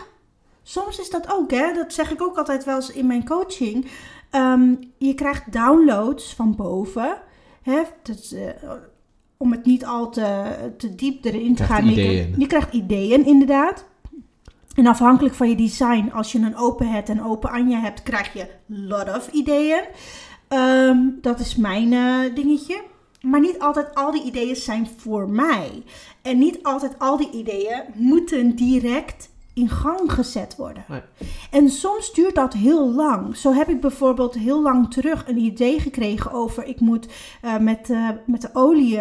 [0.62, 1.72] soms is dat ook, hè.
[1.72, 3.90] Dat zeg ik ook altijd wel eens in mijn coaching.
[4.30, 7.16] Um, je krijgt downloads van boven.
[7.62, 8.48] Hè, dat, uh,
[9.37, 11.88] om het niet al te, te diep erin te gaan.
[11.88, 12.35] Ideeën.
[12.38, 13.85] Je krijgt ideeën, inderdaad.
[14.75, 18.33] En afhankelijk van je design, als je een open het en open Anja hebt, krijg
[18.33, 19.83] je lot of ideeën.
[20.49, 22.83] Um, dat is mijn uh, dingetje.
[23.20, 25.83] Maar niet altijd al die ideeën zijn voor mij.
[26.23, 30.84] En niet altijd al die ideeën moeten direct in gang gezet worden.
[30.88, 31.00] Nee.
[31.50, 33.36] En soms duurt dat heel lang.
[33.36, 37.08] Zo heb ik bijvoorbeeld heel lang terug een idee gekregen over ik moet
[37.44, 38.98] uh, met, uh, met de olie,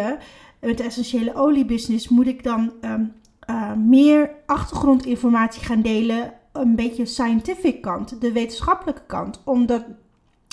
[0.60, 3.12] met de essentiële oliebusiness, moet ik dan um,
[3.50, 6.32] uh, meer achtergrondinformatie gaan delen.
[6.52, 9.42] Een beetje scientific kant, de wetenschappelijke kant.
[9.44, 9.84] Omdat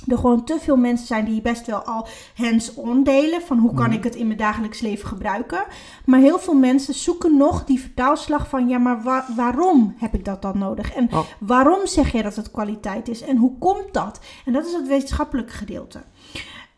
[0.08, 3.42] er gewoon te veel mensen zijn die best wel al hands-on delen.
[3.42, 3.94] Van hoe kan mm.
[3.94, 5.64] ik het in mijn dagelijks leven gebruiken.
[6.06, 8.68] Maar heel veel mensen zoeken nog die vertaalslag van...
[8.68, 10.94] ja, maar wa waarom heb ik dat dan nodig?
[10.94, 11.20] En oh.
[11.40, 13.22] waarom zeg je dat het kwaliteit is?
[13.22, 14.20] En hoe komt dat?
[14.46, 16.02] En dat is het wetenschappelijke gedeelte.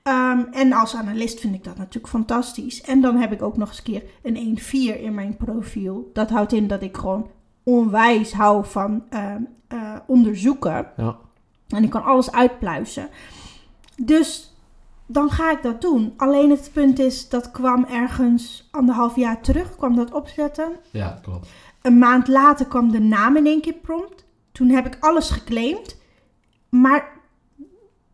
[0.07, 2.81] Um, en als analist vind ik dat natuurlijk fantastisch.
[2.81, 6.09] En dan heb ik ook nog eens een keer een 1-4 in mijn profiel.
[6.13, 7.29] Dat houdt in dat ik gewoon
[7.63, 9.35] onwijs hou van uh,
[9.73, 10.87] uh, onderzoeken.
[10.97, 11.17] Ja.
[11.75, 13.09] En ik kan alles uitpluizen.
[13.97, 14.55] Dus
[15.05, 16.13] dan ga ik dat doen.
[16.17, 20.71] Alleen het punt is, dat kwam ergens anderhalf jaar terug, kwam dat opzetten.
[20.91, 21.47] Ja, klopt.
[21.81, 24.25] Een maand later kwam de naam in één keer prompt.
[24.51, 25.97] Toen heb ik alles geclaimd.
[26.69, 27.11] Maar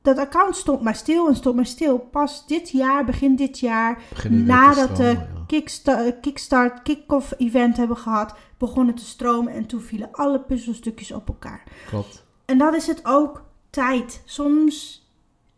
[0.02, 1.98] dat account stond maar stil en stond maar stil.
[1.98, 5.44] Pas dit jaar, begin dit jaar, Begin nadat de stromen, ja.
[5.48, 11.12] kicksta- kickstart, kick-off event hebben gehad, begon het te stromen en toen vielen alle puzzelstukjes
[11.12, 11.64] op elkaar.
[11.88, 12.26] Klopt.
[12.46, 14.22] En dan is het ook tijd.
[14.26, 15.08] Soms,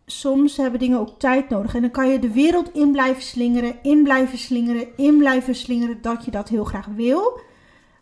[0.06, 1.76] soms hebben dingen ook tijd nodig.
[1.76, 6.02] En dan kan je de wereld in blijven slingeren, in blijven slingeren, in blijven slingeren,
[6.02, 7.40] dat je dat heel graag wil.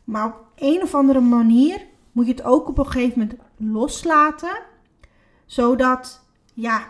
[0.04, 4.62] Maar op een of andere manier moet je het ook op een gegeven moment loslaten.
[5.46, 6.88] Zodat, ja,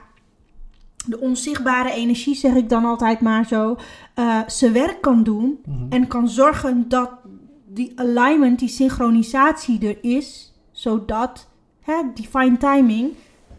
[1.06, 3.78] de onzichtbare energie, zeg ik dan altijd maar zo,
[4.14, 5.60] eh, zijn werk kan doen.
[5.66, 5.86] Mhm.
[5.90, 7.12] En kan zorgen dat
[7.68, 10.54] die alignment, die synchronisatie er is.
[10.72, 11.49] Zodat,
[11.90, 13.14] hè, divine timing,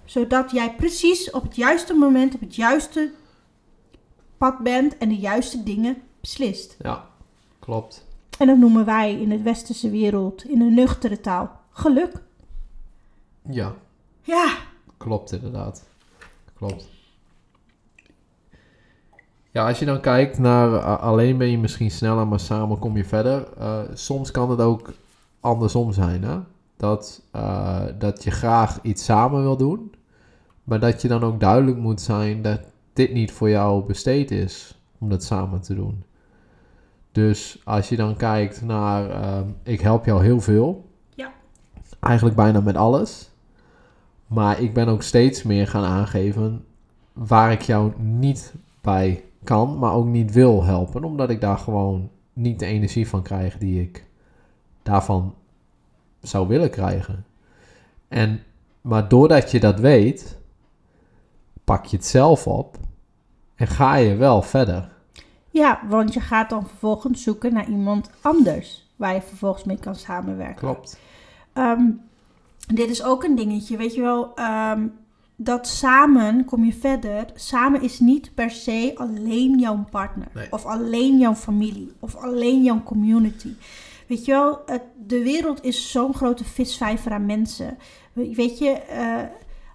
[0.04, 3.12] zodat jij precies op het juiste moment, op het juiste
[4.36, 6.76] pad bent en de juiste dingen beslist.
[6.78, 7.04] Ja,
[7.58, 8.06] klopt.
[8.38, 12.22] En dat noemen wij in de westerse wereld, in een nuchtere taal, geluk.
[13.50, 13.74] Ja,
[14.22, 14.56] Ja,
[14.96, 15.84] klopt inderdaad.
[16.54, 16.88] Klopt.
[19.50, 23.04] Ja, als je dan kijkt naar alleen ben je misschien sneller, maar samen kom je
[23.04, 23.52] verder.
[23.58, 24.92] Eh, soms kan het ook
[25.40, 26.38] andersom zijn, hè?
[26.80, 29.94] Dat, eh, dat je graag iets samen wil doen,
[30.64, 32.60] maar dat je dan ook duidelijk moet zijn dat
[32.92, 36.04] dit niet voor jou besteed is om dat samen te doen.
[37.12, 40.88] Dus als je dan kijkt naar, ehm, ik help jou heel veel.
[41.14, 41.32] Ja.
[42.00, 43.30] Eigenlijk bijna met alles.
[44.26, 46.64] Maar ik ben ook steeds meer gaan aangeven
[47.12, 51.04] waar ik jou niet bij kan, maar ook niet wil helpen.
[51.04, 54.06] Omdat ik daar gewoon niet de energie van krijg die ik
[54.82, 55.34] daarvan
[56.20, 57.24] zou willen krijgen.
[58.08, 58.42] En,
[58.80, 60.38] maar doordat je dat weet,
[61.64, 62.76] pak je het zelf op
[63.54, 64.88] en ga je wel verder.
[65.50, 69.94] ja, want je gaat dan vervolgens zoeken naar iemand anders waar je vervolgens mee kan
[69.94, 70.54] samenwerken.
[70.56, 70.98] Klopt.
[71.52, 71.82] Ehm,
[72.74, 74.34] dit is ook een dingetje, weet je wel.
[74.34, 74.86] ehm,
[75.36, 77.24] dat samen kom je verder.
[77.34, 80.26] Samen is niet per se alleen jouw partner.
[80.34, 80.46] Nee.
[80.50, 81.92] Of alleen jouw familie.
[81.98, 83.52] Of alleen jouw community.
[84.10, 87.78] Weet je wel, het, de wereld is zo'n grote visvijver aan mensen.
[88.12, 89.22] We- Weet je, eh,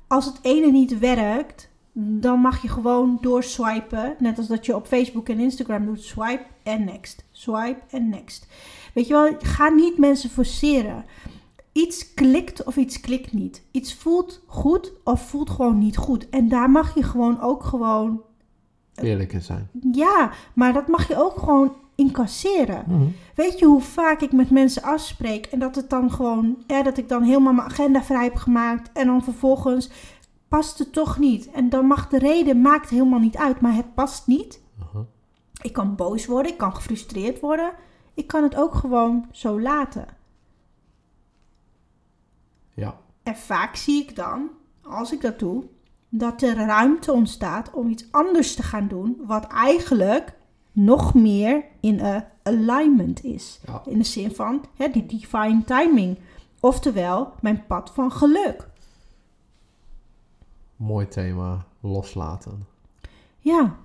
[0.08, 4.16] als het ene niet werkt, dan mag je gewoon doorswipen.
[4.20, 6.02] Net als dat je op Facebook en Instagram doet.
[6.04, 7.24] Swipe en next.
[7.32, 8.48] Swipe en next.
[8.94, 11.06] Weet je wel, ga niet mensen forceren
[11.72, 13.64] iets klikt of iets klikt niet.
[13.72, 16.30] Iets voelt goed of voelt gewoon niet goed.
[16.30, 18.22] En daar mag je gewoon ook gewoon,
[18.96, 19.70] Eerlijk in zijn.
[19.92, 23.16] ja, maar dat mag je ook gewoon incasseren.
[23.36, 26.98] Weet je hoe vaak ik met mensen afspreek en dat het dan gewoon, ja, dat
[26.98, 29.90] ik dan helemaal mijn agenda vrij heb gemaakt en dan vervolgens
[30.48, 31.52] past het toch niet.
[31.52, 34.62] En dan mag de reden, maakt helemaal niet uit, maar het past niet.
[34.80, 35.04] Uh-huh.
[35.62, 37.72] Ik kan boos worden, ik kan gefrustreerd worden.
[38.14, 40.08] Ik kan het ook gewoon zo laten.
[42.74, 44.50] Ja, En vaak zie ik dan,
[44.84, 45.64] als ik dat doe,
[46.10, 50.34] dat er ruimte ontstaat om iets anders te gaan doen, wat eigenlijk
[50.76, 53.60] nog meer in een alignment is.
[53.68, 56.18] ja, In de zin van hè, die divine timing.
[56.60, 58.68] Oftewel, mijn pad van geluk.
[60.76, 61.66] mooi thema.
[61.80, 62.66] Loslaten.
[63.40, 63.76] Ja.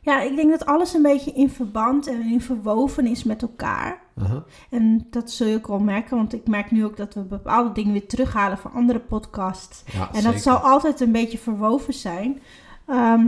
[0.00, 4.02] Ja, ik denk dat alles een beetje in verband en in verwoven is met elkaar.
[4.18, 4.40] Uh-huh.
[4.70, 7.72] En dat zul je ook wel merken, want ik merk nu ook dat we bepaalde
[7.72, 9.82] dingen weer terughalen van andere podcasts.
[9.92, 10.32] Ja, En zeker.
[10.32, 12.40] dat zal altijd een beetje verwoven zijn.
[12.86, 13.26] Ehm,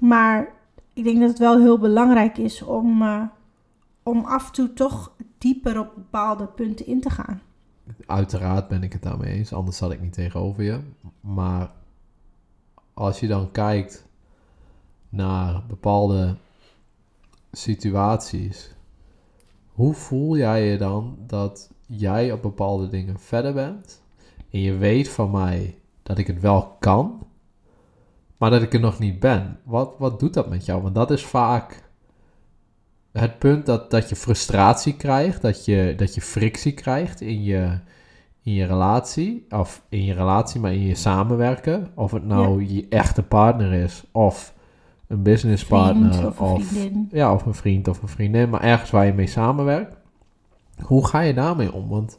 [0.00, 0.52] maar
[0.98, 3.22] ik denk dat het wel heel belangrijk is om, eh,
[4.02, 7.40] om af en toe toch dieper op bepaalde punten in te gaan.
[8.06, 10.80] Uiteraard ben ik het daarmee eens, anders zat ik niet tegenover je.
[11.20, 11.70] Maar
[12.94, 14.06] als je dan kijkt
[15.08, 16.36] naar bepaalde
[17.52, 18.74] situaties,
[19.72, 24.02] hoe voel jij je dan dat jij op bepaalde dingen verder bent
[24.50, 27.26] en je weet van mij dat ik het wel kan,
[28.38, 29.58] maar dat ik er nog niet ben?
[29.64, 30.82] Wat, wat doet dat met jou?
[30.82, 31.88] Want dat is vaak
[33.12, 37.78] het punt dat, dat je frustratie krijgt, dat je, dat je frictie krijgt in je,
[38.42, 41.88] in je relatie, of in je relatie, maar in je samenwerken.
[41.94, 44.54] Of het nou je echte partner is, of
[45.06, 47.08] een businesspartner, Vriend of een of, vriendin.
[47.12, 49.96] ja, of een vriend of een vriendin, maar ergens waar je mee samenwerkt.
[50.82, 51.88] Hoe ga je daarmee om?
[51.88, 52.18] Want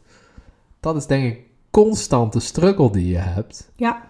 [0.79, 3.71] dat is denk ik constante struggle die je hebt.
[3.75, 4.03] Ja,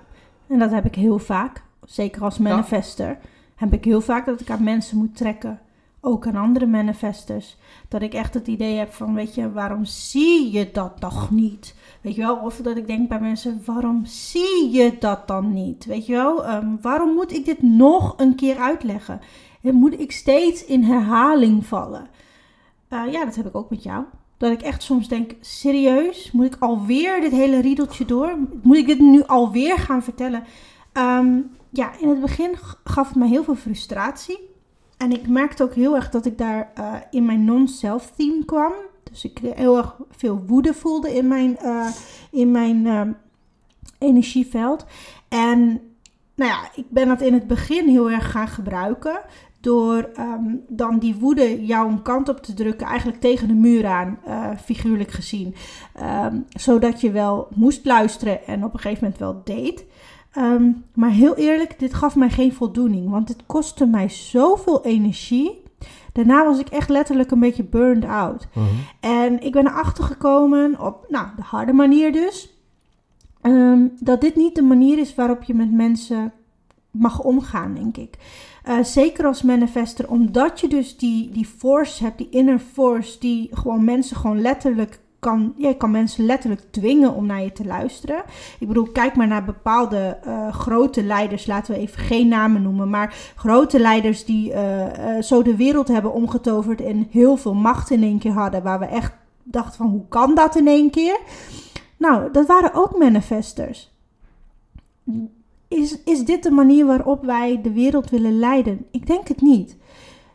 [0.50, 1.64] en dat heb ik heel vaak.
[1.90, 3.18] Zeker als manifester.
[3.56, 5.60] Heb ik heel vaak dat ik aan mensen moet trekken.
[6.02, 7.58] ook aan andere manifestors.
[7.88, 11.76] Dat ik echt het idee heb van, weet je, waarom zie je dat nog niet?
[12.02, 15.86] Weet je wel, of dat ik denk bij mensen, waarom zie je dat dan niet?
[15.86, 19.22] Weet je wel, Ehm, waarom moet ik dit nog een keer uitleggen?
[19.62, 22.08] En moet ik steeds in herhaling vallen?
[22.88, 24.04] Eh, ja, dat heb ik ook met jou.
[24.38, 28.38] Dat ik echt soms denk, serieus, moet ik alweer dit hele riedeltje door?
[28.62, 30.44] Moet ik dit nu alweer gaan vertellen?
[30.94, 31.38] Ehm,
[31.70, 34.50] ja, in het begin gaf het mij heel veel frustratie.
[34.98, 38.72] En ik merkte ook heel erg dat ik daar eh, in mijn non-self theme kwam.
[39.04, 41.88] Dus ik heel erg veel woede voelde in mijn, eh,
[42.32, 43.12] in mijn ehm,
[43.98, 44.86] energieveld.
[45.28, 45.82] En
[46.36, 49.22] nou ja, ik ben dat in het begin heel erg gaan gebruiken.
[49.62, 53.88] Door ehm, dan die woede jou een kant op te drukken, eigenlijk tegen de muur
[53.88, 55.56] aan, eh, figuurlijk gezien.
[55.94, 59.86] Ehm, zodat je wel moest luisteren en op een gegeven moment wel deed.
[60.32, 65.64] Ehm, maar heel eerlijk, dit gaf mij geen voldoening, want het kostte mij zoveel energie.
[66.14, 68.48] Daarna was ik echt letterlijk een beetje burned out.
[68.54, 68.66] Mhm.
[69.00, 72.58] En ik ben erachter gekomen, op nou, de harde manier dus,
[73.42, 76.34] ehm, dat dit niet de manier is waarop je met mensen
[76.92, 78.18] mag omgaan, denk ik.
[78.64, 83.50] Eh, zeker als manifester, omdat je dus die, die force hebt, die inner force, die
[83.52, 87.66] gewoon mensen gewoon letterlijk kan, ja, je kan mensen letterlijk dwingen om naar je te
[87.66, 88.24] luisteren.
[88.60, 92.90] Ik bedoel, kijk maar naar bepaalde eh, grote leiders, laten we even geen namen noemen,
[92.90, 97.90] maar grote leiders die eh, eh, zo de wereld hebben omgetoverd en heel veel macht
[97.90, 101.20] in één keer hadden, waar we echt dachten van hoe kan dat in één keer?
[101.98, 103.92] Nou, dat waren ook manifestors.
[105.68, 108.86] Is, is dit de manier waarop wij de wereld willen leiden?
[108.92, 109.78] Ik denk het niet.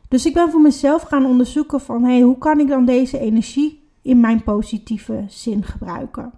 [0.08, 3.83] Dus ik ben voor mezelf gaan onderzoeken van hey, hoe kan ik dan deze energie
[4.04, 6.32] in mijn positieve zin gebruiken?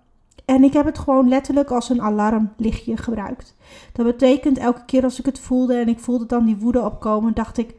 [0.45, 3.55] En ik heb het gewoon letterlijk als een alarmlichtje gebruikt.
[3.93, 7.35] Dat betekent elke keer als ik het voelde en ik voelde dan die woede opkomen,
[7.35, 7.75] dacht ik: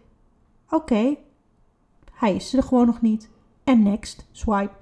[0.70, 1.16] oké,
[2.14, 3.30] hij is er gewoon nog niet.
[3.64, 4.76] En next, swipe.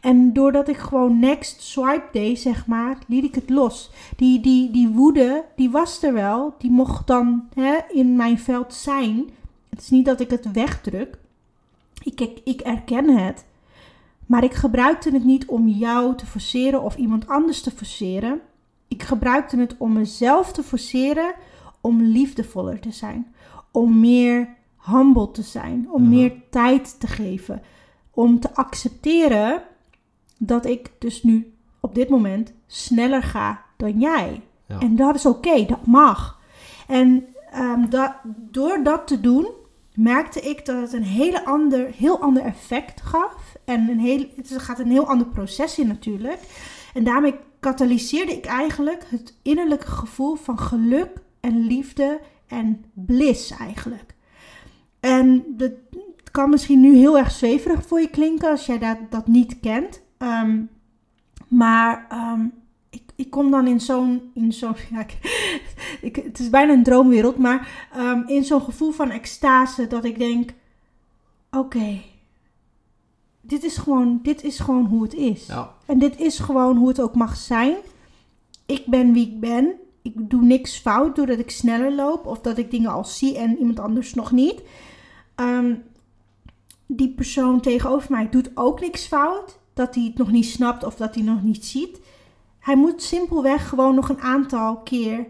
[0.00, 3.90] En doordat ik gewoon next swipe deed, zeg maar, liet ik het los.
[4.16, 6.54] Die, die, die woede, die was er wel.
[6.58, 9.30] Die mocht dan hè, in mijn veld zijn.
[9.68, 11.18] Het is niet dat ik het wegdruk.
[12.02, 13.44] Ik, ik, ik erken het.
[14.28, 18.40] Maar ik gebruikte het niet om jou te forceren of iemand anders te forceren.
[18.88, 21.34] Ik gebruikte het om mezelf te forceren
[21.80, 23.34] om liefdevoller te zijn.
[23.70, 24.48] Om meer
[24.90, 25.88] humble te zijn.
[25.90, 26.10] Om Mhm.
[26.10, 27.62] meer tijd te geven.
[28.10, 29.62] Om te accepteren
[30.38, 34.42] dat ik dus nu op dit moment sneller ga dan jij.
[34.66, 34.78] Ja.
[34.78, 36.40] En dat is oké, dat mag.
[36.88, 39.48] En ehm, dat, door dat te doen,
[39.94, 43.56] merkte ik dat het een hele ander, heel ander effect gaf.
[43.68, 46.40] En een heel, het gaat een heel ander proces in natuurlijk.
[46.94, 54.14] En daarmee katalyseerde ik eigenlijk het innerlijke gevoel van geluk en liefde en bliss eigenlijk.
[55.00, 55.72] En dat
[56.30, 60.00] kan misschien nu heel erg zweverig voor je klinken als jij dat, dat niet kent.
[60.18, 60.60] Ehm,
[61.48, 62.46] maar ehm,
[62.90, 64.30] ik, ik kom dan in zo'n.
[64.34, 65.06] in zo'n ja,
[66.00, 70.18] ik- het is bijna een droomwereld, maar ehm, in zo'n gevoel van extase dat ik
[70.18, 70.50] denk:
[71.50, 72.00] oké,
[73.48, 75.46] dit, is gewoon, dit is gewoon hoe het is.
[75.46, 75.74] Ja.
[75.86, 77.76] En dit is gewoon hoe het ook mag zijn.
[78.66, 79.74] Ik ben wie ik ben.
[80.02, 83.58] Ik doe niks fout doordat ik sneller loop of dat ik dingen al zie en
[83.58, 84.62] iemand anders nog niet.
[85.34, 85.74] Ehm,
[86.86, 89.58] die persoon tegenover mij doet ook niks fout.
[89.74, 92.00] Dat hij het nog niet snapt of dat hij nog niet ziet.
[92.58, 95.26] Hij moet simpelweg gewoon nog een aantal keer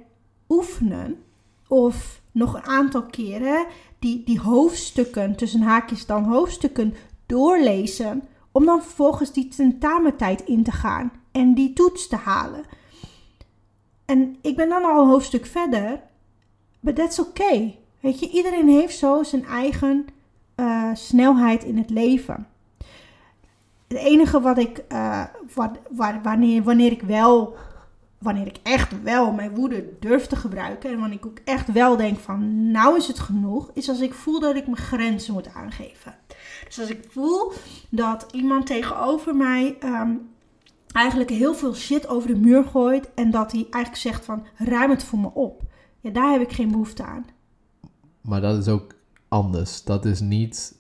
[0.49, 1.23] oefenen.
[1.69, 3.67] Of nog een aantal keren
[3.99, 6.95] die, die hoofdstukken, tussen haakjes dan hoofdstukken,
[7.29, 8.23] doorlezen.
[8.53, 12.65] Om dan vervolgens die tentamentijd in te gaan en die toets te halen.
[14.05, 16.01] En ik ben dan al een hoofdstuk verder.
[16.81, 17.79] But that's okay.
[18.01, 20.07] Weet je, iedereen heeft zo zijn eigen
[20.55, 22.47] eh, snelheid in het leven.
[23.89, 25.25] Het enige wat ik, eh,
[25.91, 27.57] waar- wanneer, wanneer ik wel,
[28.19, 31.97] wanneer ik echt wel mijn woede durf te gebruiken en wanneer ik ook echt wel
[31.97, 35.55] denk van nou is het genoeg, is als ik voel dat ik mijn grenzen moet
[35.55, 36.15] aangeven.
[36.67, 37.53] Dus als ik voel
[37.89, 40.11] dat iemand tegenover mij ehm,
[40.93, 44.91] eigenlijk heel veel shit over de muur gooit en dat hij eigenlijk zegt van ruim
[44.91, 45.63] het voor me op.
[46.01, 47.27] Ja, daar heb ik geen behoefte aan.
[48.21, 48.95] Maar dat is ook
[49.29, 49.85] anders.
[49.85, 50.77] Dat is niet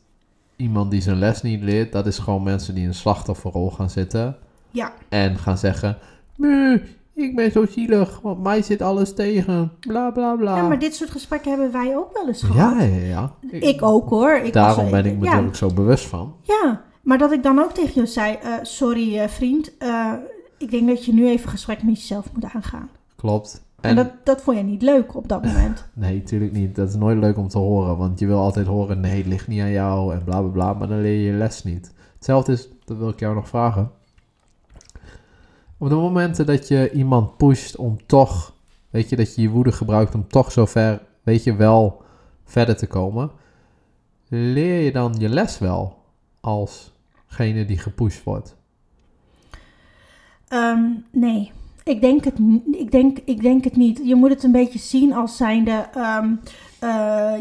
[0.56, 1.92] iemand die zijn les niet leert.
[1.92, 4.36] Dat is gewoon mensen die in een slachtofferrol gaan zitten.
[4.70, 4.92] Ja.
[5.08, 5.98] En gaan zeggen...
[7.18, 9.72] Ik ben zo zielig, want mij zit alles tegen.
[9.80, 10.56] Bla, bla, bla.
[10.56, 12.78] Ja, maar dit soort gesprekken hebben wij ook wel eens gehad.
[12.78, 13.32] ja, ja, ja.
[13.50, 14.32] Ik ook hoor.
[14.36, 16.34] Ik Daarom was- ben ik me ja, er ook zo bewust van.
[16.42, 19.76] Ja, maar dat ik dan ook tegen jou zei: eh, Sorry, eh, vriend.
[19.78, 20.12] eh,
[20.58, 22.88] ik denk dat je nu even een gesprek met jezelf moet aangaan.
[23.16, 23.66] Klopt.
[23.80, 25.88] En, dat, dat vond je niet leuk op dat moment.
[25.94, 26.76] Nee, natuurlijk niet.
[26.76, 27.96] Dat is nooit leuk om te horen.
[27.96, 30.72] Want je wil altijd horen, nee, het ligt niet aan jou en bla bla bla.
[30.72, 31.92] Maar dan leer je je les niet.
[32.14, 33.90] Hetzelfde is, dat wil ik jou nog vragen.
[35.78, 38.54] Op de momenten dat je iemand pusht om toch,
[38.90, 42.02] weet je, dat je je woede gebruikt om toch zover, weet je, wel
[42.44, 43.30] verder te komen.
[44.28, 45.96] Leer je dan je les wel
[46.40, 48.56] alsgene die gepusht wordt?
[50.48, 51.52] Ehm, nee,
[51.84, 52.38] ik denk, het,
[52.72, 54.00] ik, denk, ik denk het niet.
[54.04, 56.40] Je moet het een beetje zien als zijnde, um,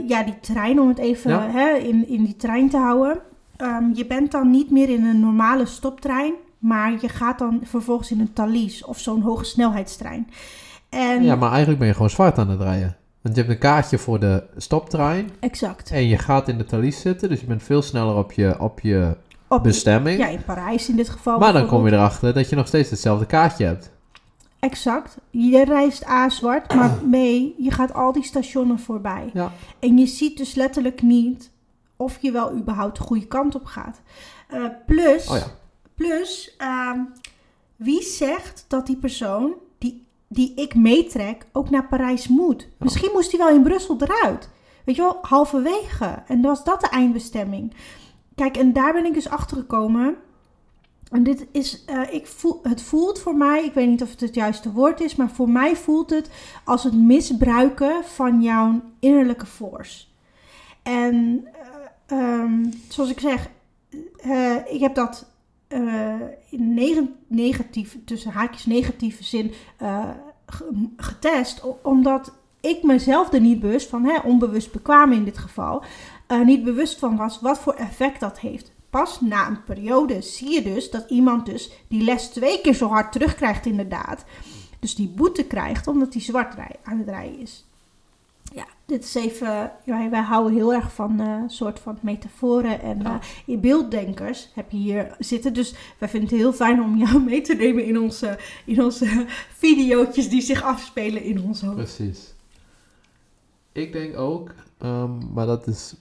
[0.07, 3.19] ja, die trein, om het even hè, in, in die trein te houden.
[3.57, 8.11] Ehm, je bent dan niet meer in een normale stoptrein, maar je gaat dan vervolgens
[8.11, 10.29] in een Thalys of zo'n hoge snelheidstrein.
[10.89, 11.23] En...
[11.23, 12.97] Ja, maar eigenlijk ben je gewoon zwart aan het rijden.
[13.21, 15.29] Want je hebt een kaartje voor de stoptrein.
[15.39, 15.91] Exact.
[15.91, 18.79] En je gaat in de Thalys zitten, dus je bent veel sneller op je, op
[18.79, 19.15] je
[19.61, 20.19] bestemming.
[20.19, 21.39] Ja, in Parijs in dit geval.
[21.39, 23.91] Maar dan kom je erachter dat je nog steeds hetzelfde kaartje hebt.
[24.59, 25.17] Exact.
[25.29, 27.13] Je reist A zwart, maar B,
[27.57, 29.29] je gaat al die stationen voorbij.
[29.33, 29.51] Ja.
[29.79, 31.51] En je ziet dus letterlijk niet
[31.95, 34.01] of je wel überhaupt de goede kant op gaat.
[34.53, 35.45] Uh, plus, oh ja.
[35.97, 36.91] Plus uh,
[37.75, 42.67] wie zegt dat die persoon die, die ik meetrek ook naar Parijs moet?
[42.77, 44.49] Misschien moest hij wel in Brussel eruit.
[44.83, 46.23] Weet je wel, halverwege.
[46.27, 47.73] En was dat de eindbestemming.
[48.35, 50.15] Kijk, en daar ben ik dus achter gekomen.
[51.11, 54.19] En dit is, uh, ik voel, het voelt voor mij, ik weet niet of het
[54.19, 56.29] het juiste woord is, maar voor mij voelt het
[56.63, 60.05] als het misbruiken van jouw innerlijke force.
[60.83, 61.47] En
[62.07, 63.49] um, zoals ik zeg,
[64.25, 65.25] uh, ik heb dat
[65.69, 66.13] uh,
[66.49, 66.97] in neg
[67.27, 69.51] negatief, tussen haakjes negatieve zin
[69.81, 70.09] uh,
[70.97, 75.83] getest, omdat ik mezelf er niet bewust van, hè, onbewust bekwaam in dit geval,
[76.43, 78.71] niet bewust van was wat voor effect dat heeft.
[78.89, 82.87] Pas na een periode zie je dus dat iemand dus die les twee keer zo
[82.87, 84.25] hard terugkrijgt inderdaad.
[84.79, 87.66] Dus die boete krijgt omdat hij zwart aan het rijden is
[88.57, 89.71] ja, dit is even.
[89.85, 93.01] Wij, wij houden heel erg van uh, soort van metaforen en
[93.45, 95.53] uh, beelddenkers heb je hier zitten.
[95.53, 99.25] Dus wij vinden het heel fijn om jou mee te nemen in onze, in onze
[99.63, 101.75] video's die zich afspelen in ons hoofd.
[101.75, 102.33] Precies.
[103.71, 105.95] Ik denk ook, um, maar dat is,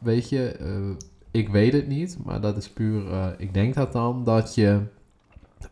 [0.00, 0.96] weet je, uh,
[1.30, 4.80] ik weet het niet, maar dat is puur, ik denk dat dan, dat je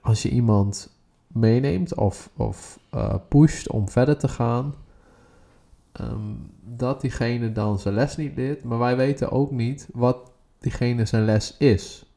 [0.01, 2.79] als je iemand meeneemt of, of
[3.29, 4.75] pusht om verder te gaan
[6.01, 8.65] um, dat diegene dan zijn les niet leert.
[8.65, 12.13] Maar wij weten ook niet wat diegene zijn les is.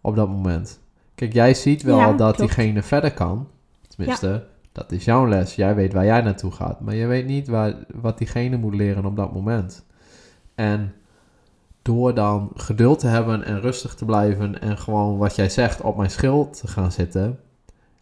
[0.00, 0.80] Op dat moment.
[1.14, 2.38] Kijk, jij ziet wel ja, dat klopt.
[2.38, 3.48] diegene verder kan.
[3.88, 4.42] Tenminste, ja.
[4.72, 5.54] dat is jouw les.
[5.54, 6.80] Jij weet waar jij naartoe gaat.
[6.80, 9.84] Maar je weet niet waar, wat diegene moet leren op dat moment.
[10.54, 10.94] En
[11.82, 15.96] door dan geduld te hebben en rustig te blijven en gewoon wat jij zegt op
[15.96, 17.40] mijn schild te gaan zitten,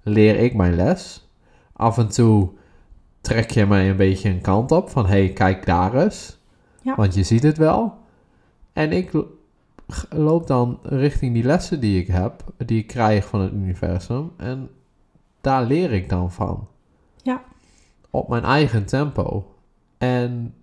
[0.03, 1.29] leer ik mijn les.
[1.73, 2.51] Af en toe
[3.27, 6.39] trek je mij een beetje een kant op van hey, kijk daar eens.
[6.83, 6.95] Ja.
[6.95, 7.99] Want je ziet het wel.
[8.73, 9.11] En ik
[10.11, 14.33] loop dan richting die lessen die ik heb, die ik krijg van het universum.
[14.37, 14.71] En
[15.41, 16.69] daar leer ik dan van.
[17.23, 17.43] Ja.
[18.11, 19.55] Op mijn eigen tempo.
[19.99, 20.55] En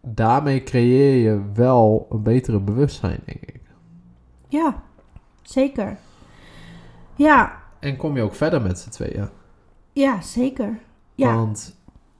[0.00, 3.60] daarmee creëer je wel een betere bewustzijn, denk ik.
[4.48, 4.82] Ja,
[5.42, 5.96] zeker.
[7.14, 7.62] Ja.
[7.78, 9.28] En kom je ook verder met z'n tweeën.
[9.92, 10.78] Ja, zeker.
[11.14, 11.34] Ja.
[11.34, 11.76] Want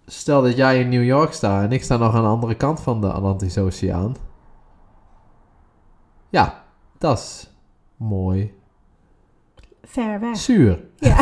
[0.08, 2.80] stel dat jij in New York staat en ik sta nog aan de andere kant
[2.80, 4.16] van de Atlantische Oceaan.
[6.28, 6.64] Ja,
[6.98, 7.50] dat is
[7.96, 8.54] mooi.
[9.82, 10.36] Ver weg.
[10.36, 10.84] Zuur.
[10.96, 11.16] Ja,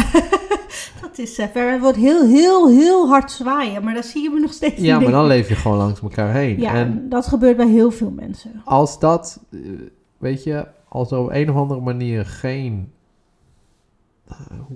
[1.02, 1.72] dat is uh, ver.
[1.72, 5.00] Het wordt heel, heel, heel hard zwaaien, maar dat zie je me nog steeds Ja,
[5.00, 6.60] maar dan leef je gewoon langs elkaar heen.
[6.60, 8.62] Ja, en dat gebeurt bij heel veel mensen.
[8.64, 9.40] Als dat,
[10.18, 12.92] weet je, als er op een of andere manier geen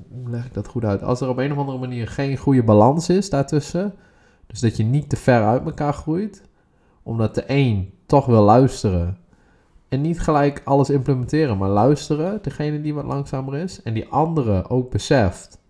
[0.09, 1.03] hoe leg ik dat goed uit?
[1.03, 3.95] Als er op een of andere manier geen goede balans is daartussen,
[4.47, 6.43] dus dat je niet te ver uit elkaar groeit,
[7.03, 9.19] omdat de een toch wil luisteren
[9.89, 14.69] en niet gelijk alles implementeren, maar luisteren, degene die wat langzamer is, en die andere
[14.69, 15.61] ook beseft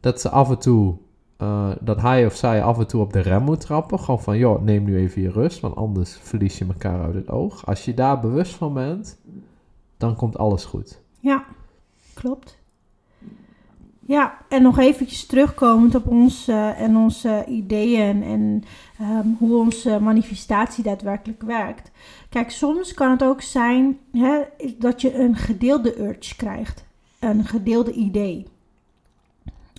[0.00, 0.96] dat ze af en toe,
[1.38, 4.38] uh, dat hij of zij af en toe op de rem moet trappen, gewoon van,
[4.38, 7.66] joh, neem nu even je rust, want anders verlies je elkaar uit het oog.
[7.66, 9.20] Als je daar bewust van bent,
[9.96, 11.02] dan komt alles goed.
[11.20, 11.44] Ja,
[12.14, 12.55] klopt.
[14.08, 18.64] Ja, en nog eventjes terugkomend op ons uh, en onze ideeën en
[19.00, 21.90] um, hoe onze manifestatie daadwerkelijk werkt.
[22.28, 24.40] Kijk, soms kan het ook zijn hè,
[24.78, 26.84] dat je een gedeelde urge krijgt,
[27.18, 28.46] een gedeelde idee.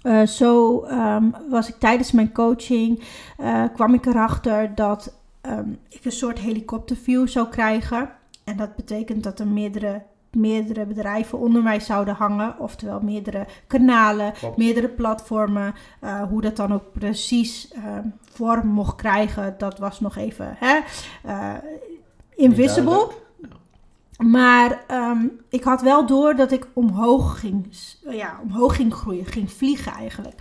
[0.04, 3.04] Uh, zo um, was ik tijdens mijn coaching,
[3.40, 8.10] uh, kwam ik erachter dat um, ik een soort helikopterview zou krijgen.
[8.44, 10.02] En dat betekent dat er meerdere
[10.32, 12.60] meerdere bedrijven onder mij zouden hangen.
[12.60, 14.58] Oftewel meerdere kanalen, Klopt.
[14.58, 15.76] meerdere platformen.
[16.00, 17.82] Eh, hoe dat dan ook precies eh,
[18.32, 20.80] vorm mocht krijgen, dat was nog even hè,
[21.24, 21.54] eh,
[22.36, 23.08] invisible.
[24.18, 27.68] Maar ehm, ik had wel door dat ik omhoog ging,
[28.10, 30.36] ja, omhoog ging groeien, ging vliegen eigenlijk.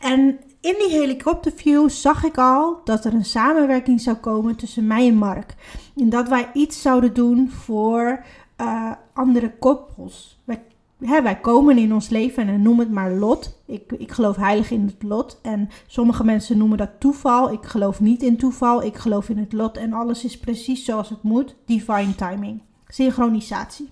[0.00, 5.08] En in die helikopterview zag ik al dat er een samenwerking zou komen tussen mij
[5.08, 5.54] en Mark.
[5.96, 8.24] En dat wij iets zouden doen voor
[8.56, 10.40] eh, andere koppels.
[10.44, 13.62] Wij, wij komen in ons leven en noem het maar lot.
[13.66, 15.38] Ik, ik geloof heilig in het lot.
[15.42, 17.52] En sommige mensen noemen dat toeval.
[17.52, 18.82] Ik geloof niet in toeval.
[18.82, 19.76] Ik geloof in het lot.
[19.76, 21.56] En alles is precies zoals het moet.
[21.64, 22.62] Divine timing.
[22.88, 23.88] Synchronisatie.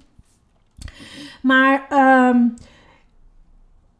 [1.42, 2.48] Maar ehm,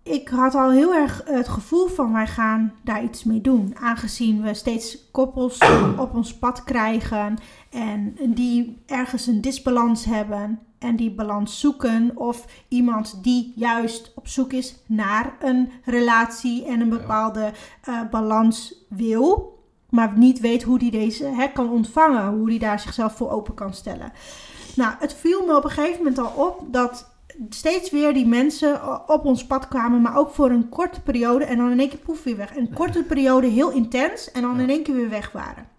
[0.05, 3.77] ik had al heel erg het gevoel van wij gaan daar iets mee doen.
[3.81, 5.59] Aangezien we steeds koppels
[5.97, 7.39] op ons pad krijgen
[7.71, 12.13] en die ergens een disbalans hebben en die balans zoeken.
[12.15, 17.53] Of iemand die juist op zoek is naar een relatie en een bepaalde
[17.83, 19.59] eh, balans wil.
[19.91, 22.39] Maar niet weet hoe die deze hè, kan ontvangen.
[22.39, 24.13] Hoe die daar zichzelf voor open kan stellen.
[24.77, 27.14] Nou, het viel me op een gegeven moment al op dat
[27.49, 31.57] steeds weer die mensen op ons pad kwamen, maar ook voor een korte periode en
[31.57, 32.57] dan in één keer poef weer weg.
[32.57, 35.73] Een korte periode heel intens en dan in één keer weer weg waren.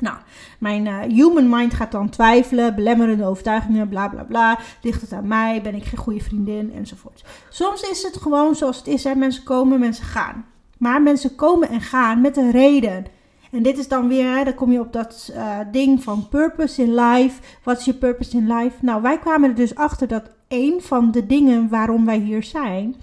[0.00, 0.16] Nou,
[0.58, 4.58] mijn eh, human mind gaat dan twijfelen, belemmerende overtuigingen, bla bla bla.
[4.82, 5.62] Ligt het aan mij?
[5.62, 6.72] Ben ik geen goede vriendin?
[6.74, 7.24] Enzovoort.
[7.48, 9.04] Soms is het gewoon zoals het is.
[9.04, 9.14] Hè?
[9.14, 10.44] Mensen komen, mensen gaan.
[10.78, 13.06] Maar mensen komen en gaan met een reden.
[13.50, 16.82] En dit is dan weer, hè, dan kom je op dat eh, ding van purpose
[16.82, 17.40] in life.
[17.62, 18.76] Wat is je purpose in life?
[18.80, 22.96] Nou, wij kwamen er dus achter dat een van de dingen waarom wij hier zijn,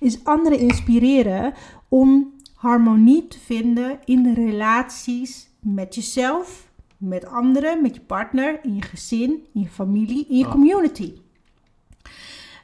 [0.00, 1.54] is anderen inspireren
[1.88, 8.74] om harmonie te vinden in de relaties met jezelf, met anderen, met je partner, in
[8.74, 10.50] je gezin, in je familie, in je Ah.
[10.50, 11.12] community.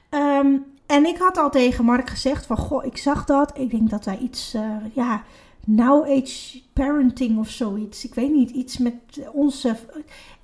[0.08, 3.58] Ehm, en ik had al tegen Mark gezegd van, goh, ik zag dat.
[3.58, 5.24] Ik denk dat wij iets, eh, ja,
[5.64, 8.04] now age parenting of zoiets.
[8.04, 8.94] Ik weet niet, iets met
[9.32, 9.76] onze...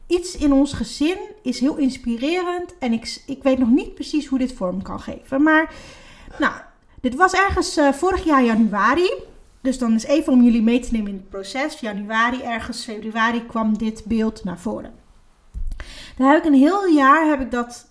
[0.07, 2.79] Iets in ons gezin is heel inspirerend.
[2.79, 5.43] En ik, ik weet nog niet precies hoe dit vorm kan geven.
[5.43, 5.75] Maar,
[6.39, 6.53] nou,
[7.01, 9.11] dit was ergens eh, vorig jaar januari.
[9.61, 11.81] Dus dan is even om jullie mee te nemen in het proces.
[11.81, 14.95] Januari, ergens februari kwam dit beeld naar voren.
[16.17, 17.87] Daar heb ik een heel jaar heb ik dat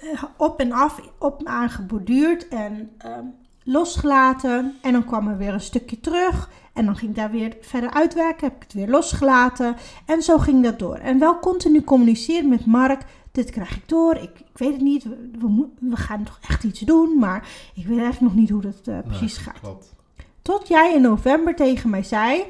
[0.00, 3.24] eh, op en af op me aangeborduurd en ehm,
[3.64, 4.78] losgelaten.
[4.82, 6.50] En dan kwam er weer een stukje terug.
[6.78, 8.46] En dan ging ik daar weer verder uitwerken.
[8.46, 9.76] Heb ik het weer losgelaten.
[10.06, 10.94] En zo ging dat door.
[10.94, 13.02] En wel continu communiceren met Mark.
[13.32, 14.14] Dit krijg ik door.
[14.16, 15.04] Ik, ik weet het niet.
[15.04, 17.18] We, we, mo- we gaan toch echt iets doen.
[17.18, 19.60] Maar ik weet eigenlijk nog niet hoe dat eh, precies Nee, gaat.
[19.60, 19.94] Klopt.
[20.42, 22.42] Tot jij in november tegen mij zei: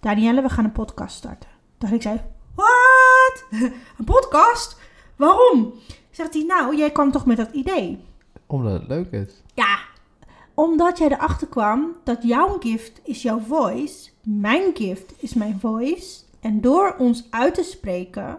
[0.00, 1.48] Danielle, we gaan een podcast starten.
[1.78, 2.20] Dat ik zei:
[2.54, 3.44] Wat?
[3.98, 4.78] Een podcast?
[5.16, 5.72] Waarom?
[6.10, 8.04] Zegt hij: Nou, jij kwam toch met dat idee?
[8.46, 9.42] Omdat het leuk is.
[9.54, 9.78] Ja,
[10.58, 16.20] omdat jij erachter kwam dat jouw gift is jouw voice, mijn gift is mijn voice.
[16.40, 18.38] En door ons uit te spreken,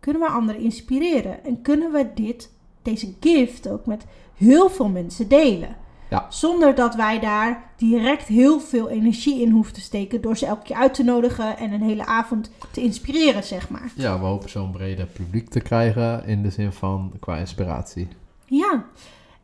[0.00, 1.44] kunnen we anderen inspireren.
[1.44, 2.50] En kunnen we dit,
[2.82, 4.04] deze gift ook met
[4.34, 5.76] heel veel mensen delen.
[6.10, 6.26] Ja.
[6.28, 10.20] Zonder dat wij daar direct heel veel energie in hoeven te steken.
[10.20, 13.92] Door ze elke keer uit te nodigen en een hele avond te inspireren, zeg maar.
[13.94, 18.08] Ja, we hopen zo'n breder publiek te krijgen in de zin van qua inspiratie.
[18.46, 18.84] Ja,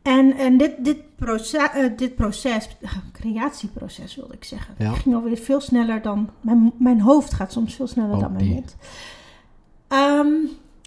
[0.05, 2.67] en, en dit, dit, proces, dit proces,
[3.13, 4.91] creatieproces wilde ik zeggen, Ja.
[4.91, 8.47] ging alweer veel sneller dan, mijn, mijn hoofd gaat soms veel sneller Ook dan mijn
[8.47, 8.75] mond.
[9.87, 10.33] Ehm,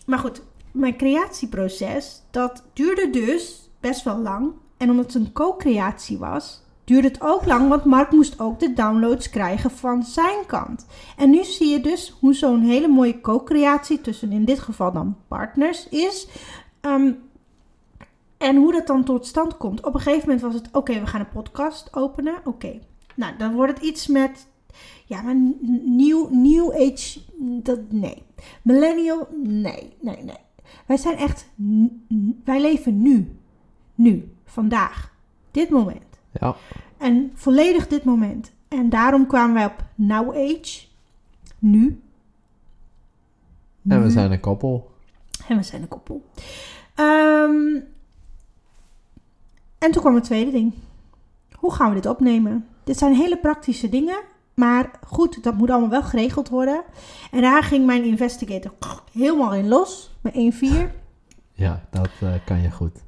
[0.07, 0.43] maar goed,
[0.73, 4.51] mijn creatieproces, dat duurde dus best wel lang.
[4.77, 8.73] En omdat het een co-creatie was, duurde het ook lang, want Mark moest ook de
[8.73, 10.87] downloads krijgen van zijn kant.
[11.17, 15.17] En nu zie je dus hoe zo'n hele mooie co-creatie tussen in dit geval dan
[15.29, 16.29] partners is.
[16.81, 17.13] Ehm,
[18.39, 19.85] en hoe dat dan tot stand komt.
[19.85, 22.35] Op een gegeven moment was het, oké, we gaan een podcast openen.
[22.45, 22.81] Oké,
[23.15, 24.47] nou dan wordt het iets met,
[25.05, 25.37] ja, maar
[25.85, 28.23] nieuw, new age, dat, nee.
[28.63, 30.37] Millennial, nee, nee, nee.
[30.87, 31.49] Wij zijn echt,
[32.45, 33.37] wij leven nu.
[33.95, 35.15] Nu, vandaag,
[35.51, 36.19] dit moment.
[36.41, 36.57] Ja,
[36.99, 38.53] En volledig dit moment.
[38.69, 40.87] En daarom kwamen wij op now age,
[41.59, 42.01] nu.
[43.89, 44.91] en we zijn een koppel.
[45.49, 46.25] En we zijn een koppel.
[46.95, 47.81] Ehm,
[49.89, 50.73] en toen kwam het tweede ding.
[51.55, 52.67] Hoe gaan we dit opnemen?
[52.85, 54.19] Dit zijn hele praktische dingen.
[54.55, 56.83] Maar goed, dat moet allemaal wel geregeld worden.
[57.31, 58.73] En daar ging mijn investigator
[59.13, 60.11] helemaal in los.
[60.21, 60.67] Met 1-4.
[61.53, 63.07] Ja, dat eh, kan je goed.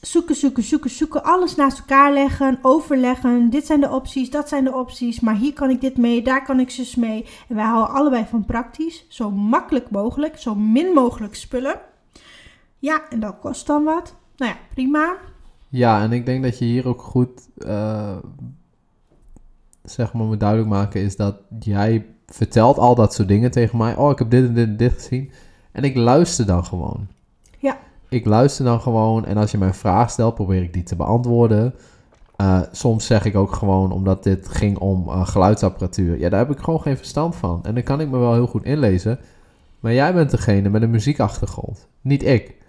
[0.00, 1.24] Zoeken, zoeken, zoeken, zoeken.
[1.24, 2.58] Alles naast elkaar leggen.
[2.62, 3.50] Overleggen.
[3.50, 5.20] Dit zijn de opties, dat zijn de opties.
[5.20, 7.26] Maar hier kan ik dit mee, daar kan ik zus mee.
[7.48, 9.04] En wij houden allebei van praktisch.
[9.08, 10.38] Zo makkelijk mogelijk.
[10.38, 11.80] Zo min mogelijk spullen.
[12.78, 14.14] Ja, en dat kost dan wat.
[14.36, 15.16] Nou ja, prima.
[15.70, 18.16] Ja, en ik denk dat je hier ook goed, eh,
[19.82, 23.96] zeg maar, moet duidelijk maken is dat jij vertelt al dat soort dingen tegen mij.
[23.96, 25.30] Oh, ik heb dit en dit en dit gezien.
[25.72, 27.06] En ik luister dan gewoon.
[27.58, 27.78] Ja.
[28.08, 30.96] Ik luister dan gewoon en als je mij een vraag stelt, probeer ik die te
[30.96, 31.74] beantwoorden.
[32.40, 36.18] Uh, soms zeg ik ook gewoon, omdat dit ging om uh, geluidsapparatuur.
[36.18, 37.60] Ja, daar heb ik gewoon geen verstand van.
[37.64, 39.18] En dan kan ik me wel heel goed inlezen.
[39.80, 42.59] Maar jij bent degene met een muziekachtergrond, niet ik.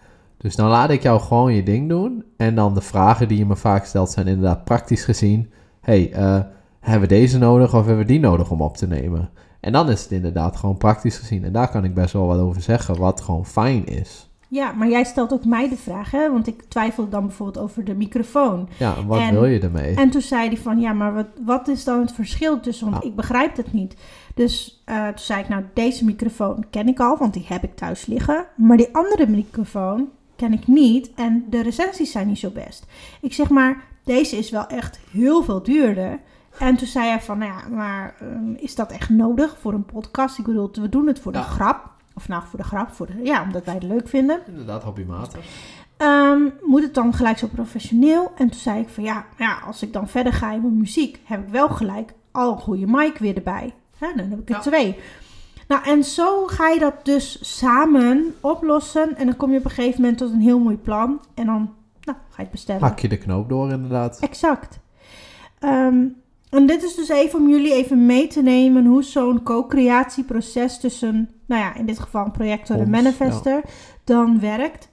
[0.42, 2.24] Dus dan laat ik jou gewoon je ding doen.
[2.38, 5.52] En dan de vragen die je me vaak stelt zijn inderdaad praktisch gezien.
[5.82, 6.40] hey, uh,
[6.80, 9.30] hebben we deze nodig of hebben we die nodig om op te nemen?
[9.60, 11.44] En dan is het inderdaad gewoon praktisch gezien.
[11.44, 14.30] En daar kan ik best wel wat over zeggen, wat gewoon fijn is.
[14.48, 16.32] Ja, maar jij stelt ook mij de vraag, hè?
[16.32, 18.70] Want ik twijfel dan bijvoorbeeld over de microfoon.
[18.78, 19.96] Ja, wat wil je ermee?
[19.96, 22.92] En toen zei hij van, ja, maar wat, wat is dan het verschil tussen?
[22.92, 23.96] Want ik begrijp het niet.
[24.36, 27.76] Dus uh, toen zei ik, nou, deze microfoon ken ik al, want die heb ik
[27.76, 28.46] thuis liggen.
[28.56, 30.10] Maar die andere microfoon
[30.42, 32.86] ken ik niet en de recensies zijn niet zo best.
[33.22, 36.20] Ik zeg maar, deze is wel echt heel veel duurder.
[36.60, 39.86] En toen zei hij van, nou ja, maar um, is dat echt nodig voor een
[39.86, 40.38] podcast?
[40.40, 41.44] Ik bedoel, we doen het voor de Ja.
[41.44, 41.90] grap.
[42.14, 44.40] Of nou, voor de grap, voor de, ja, omdat wij het leuk vinden.
[44.48, 45.46] Inderdaad, hobbymatig.
[45.98, 48.32] Ehm, moet het dan gelijk zo professioneel?
[48.38, 51.20] En toen zei ik van ja, ja, als ik dan verder ga in mijn muziek,
[51.24, 53.74] heb ik wel gelijk al een goede mic weer erbij.
[53.98, 54.62] Hè, dan heb ik er Ja.
[54.62, 55.00] twee.
[55.72, 59.18] Nou, en zo ga je dat dus samen oplossen.
[59.18, 61.22] En dan kom je op een gegeven moment tot een heel mooi plan.
[61.34, 62.82] En dan nou, ga je het bestellen.
[62.82, 64.20] Hak je de knoop door, inderdaad.
[64.20, 64.80] Exact.
[65.60, 66.06] Ehm,
[66.50, 71.30] en dit is dus even om jullie even mee te nemen hoe zo'n co-creatieproces tussen,
[71.46, 73.62] nou ja, in dit geval een projector en manifester,
[74.04, 74.90] dan werkt.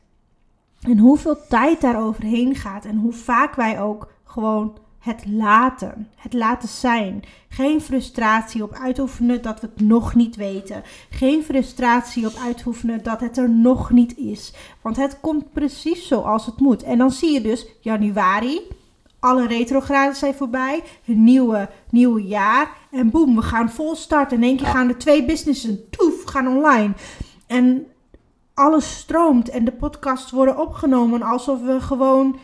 [0.81, 6.33] En hoeveel tijd daar overheen gaat en hoe vaak wij ook gewoon het laten, het
[6.33, 7.23] laten zijn.
[7.49, 10.83] Geen frustratie op uitoefenen dat we het nog niet weten.
[11.11, 14.53] Geen frustratie op uitoefenen dat het er nog niet is.
[14.83, 16.83] Want het komt precies zoals het moet.
[16.83, 18.61] En dan zie je dus januari,
[19.21, 22.71] alle retrograden zijn voorbij, een nieuwe, nieuwe jaar.
[22.91, 24.37] En boem, we gaan vol starten.
[24.37, 26.93] In één keer gaan er twee businessen, toef, gaan online.
[27.47, 27.87] En
[28.55, 32.39] alles stroomt en de podcasts worden opgenomen alsof we gewoon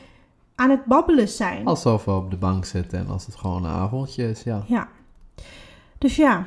[0.54, 1.66] aan het babbelen zijn.
[1.66, 4.62] Alsof we op de bank zitten en als het gewoon een avondje is, ja.
[4.66, 4.88] Ja.
[5.98, 6.46] Dus ja,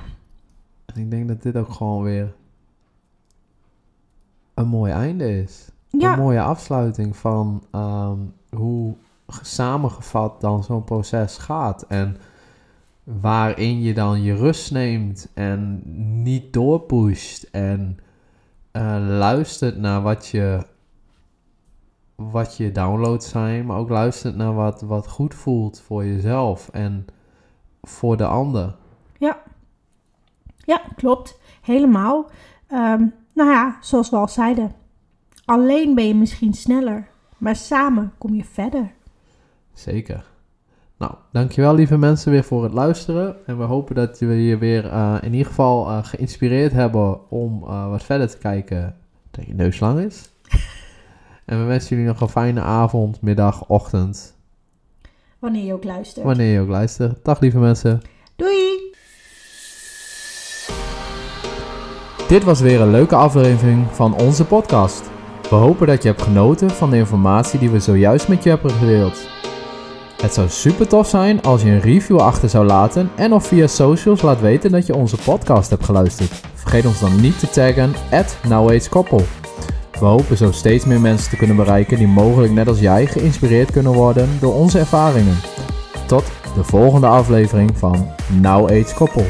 [0.85, 2.35] En ik denk dat dit ook gewoon weer
[4.53, 5.69] een mooi einde is.
[5.91, 8.95] Een ja, mooie afsluiting van ehm, hoe
[9.41, 11.85] samengevat dan zo'n proces gaat.
[11.87, 12.17] En
[13.03, 15.81] waarin je dan je rust neemt en
[16.23, 17.43] niet doorpusht.
[17.51, 17.99] En
[18.71, 20.65] eh, luistert naar wat je,
[22.17, 23.65] wat je downloads zijn.
[23.65, 27.05] Maar ook luistert naar wat, wat goed voelt voor jezelf en
[27.81, 28.75] voor de ander.
[30.67, 31.39] ja, klopt.
[31.61, 32.29] Helemaal.
[32.67, 34.75] Ehm, nou ja, zoals we al zeiden.
[35.45, 37.07] Alleen ben je misschien sneller,
[37.37, 38.91] maar samen kom je verder.
[39.73, 40.25] Zeker.
[40.97, 43.35] Nou, dankjewel lieve mensen weer voor het luisteren.
[43.45, 47.63] En we hopen dat we je weer eh, in ieder geval eh, geïnspireerd hebben om
[47.63, 48.95] eh, wat verder te kijken
[49.31, 50.29] dat je neus lang is.
[51.47, 54.35] en we wensen jullie nog een fijne avond, middag, ochtend,
[55.39, 56.25] Wanneer je ook luistert.
[56.25, 57.25] wanneer je ook luistert.
[57.25, 58.01] Dag lieve mensen.
[58.35, 58.95] Doei!
[62.27, 65.09] Dit was weer een leuke aflevering van onze podcast.
[65.49, 68.71] We hopen dat je hebt genoten van de informatie die we zojuist met je hebben
[68.71, 69.27] gedeeld.
[70.21, 73.67] Het zou super tof zijn als je een review achter zou laten en of via
[73.67, 76.31] socials laat weten dat je onze podcast hebt geluisterd.
[76.53, 79.21] Vergeet ons dan niet te taggen at Koppel.
[79.99, 83.71] We hopen zo steeds meer mensen te kunnen bereiken die mogelijk net als jij geïnspireerd
[83.71, 85.37] kunnen worden door onze ervaringen.
[86.07, 86.23] Tot
[86.55, 88.07] de volgende aflevering van
[88.41, 89.25] Now Age Koppel.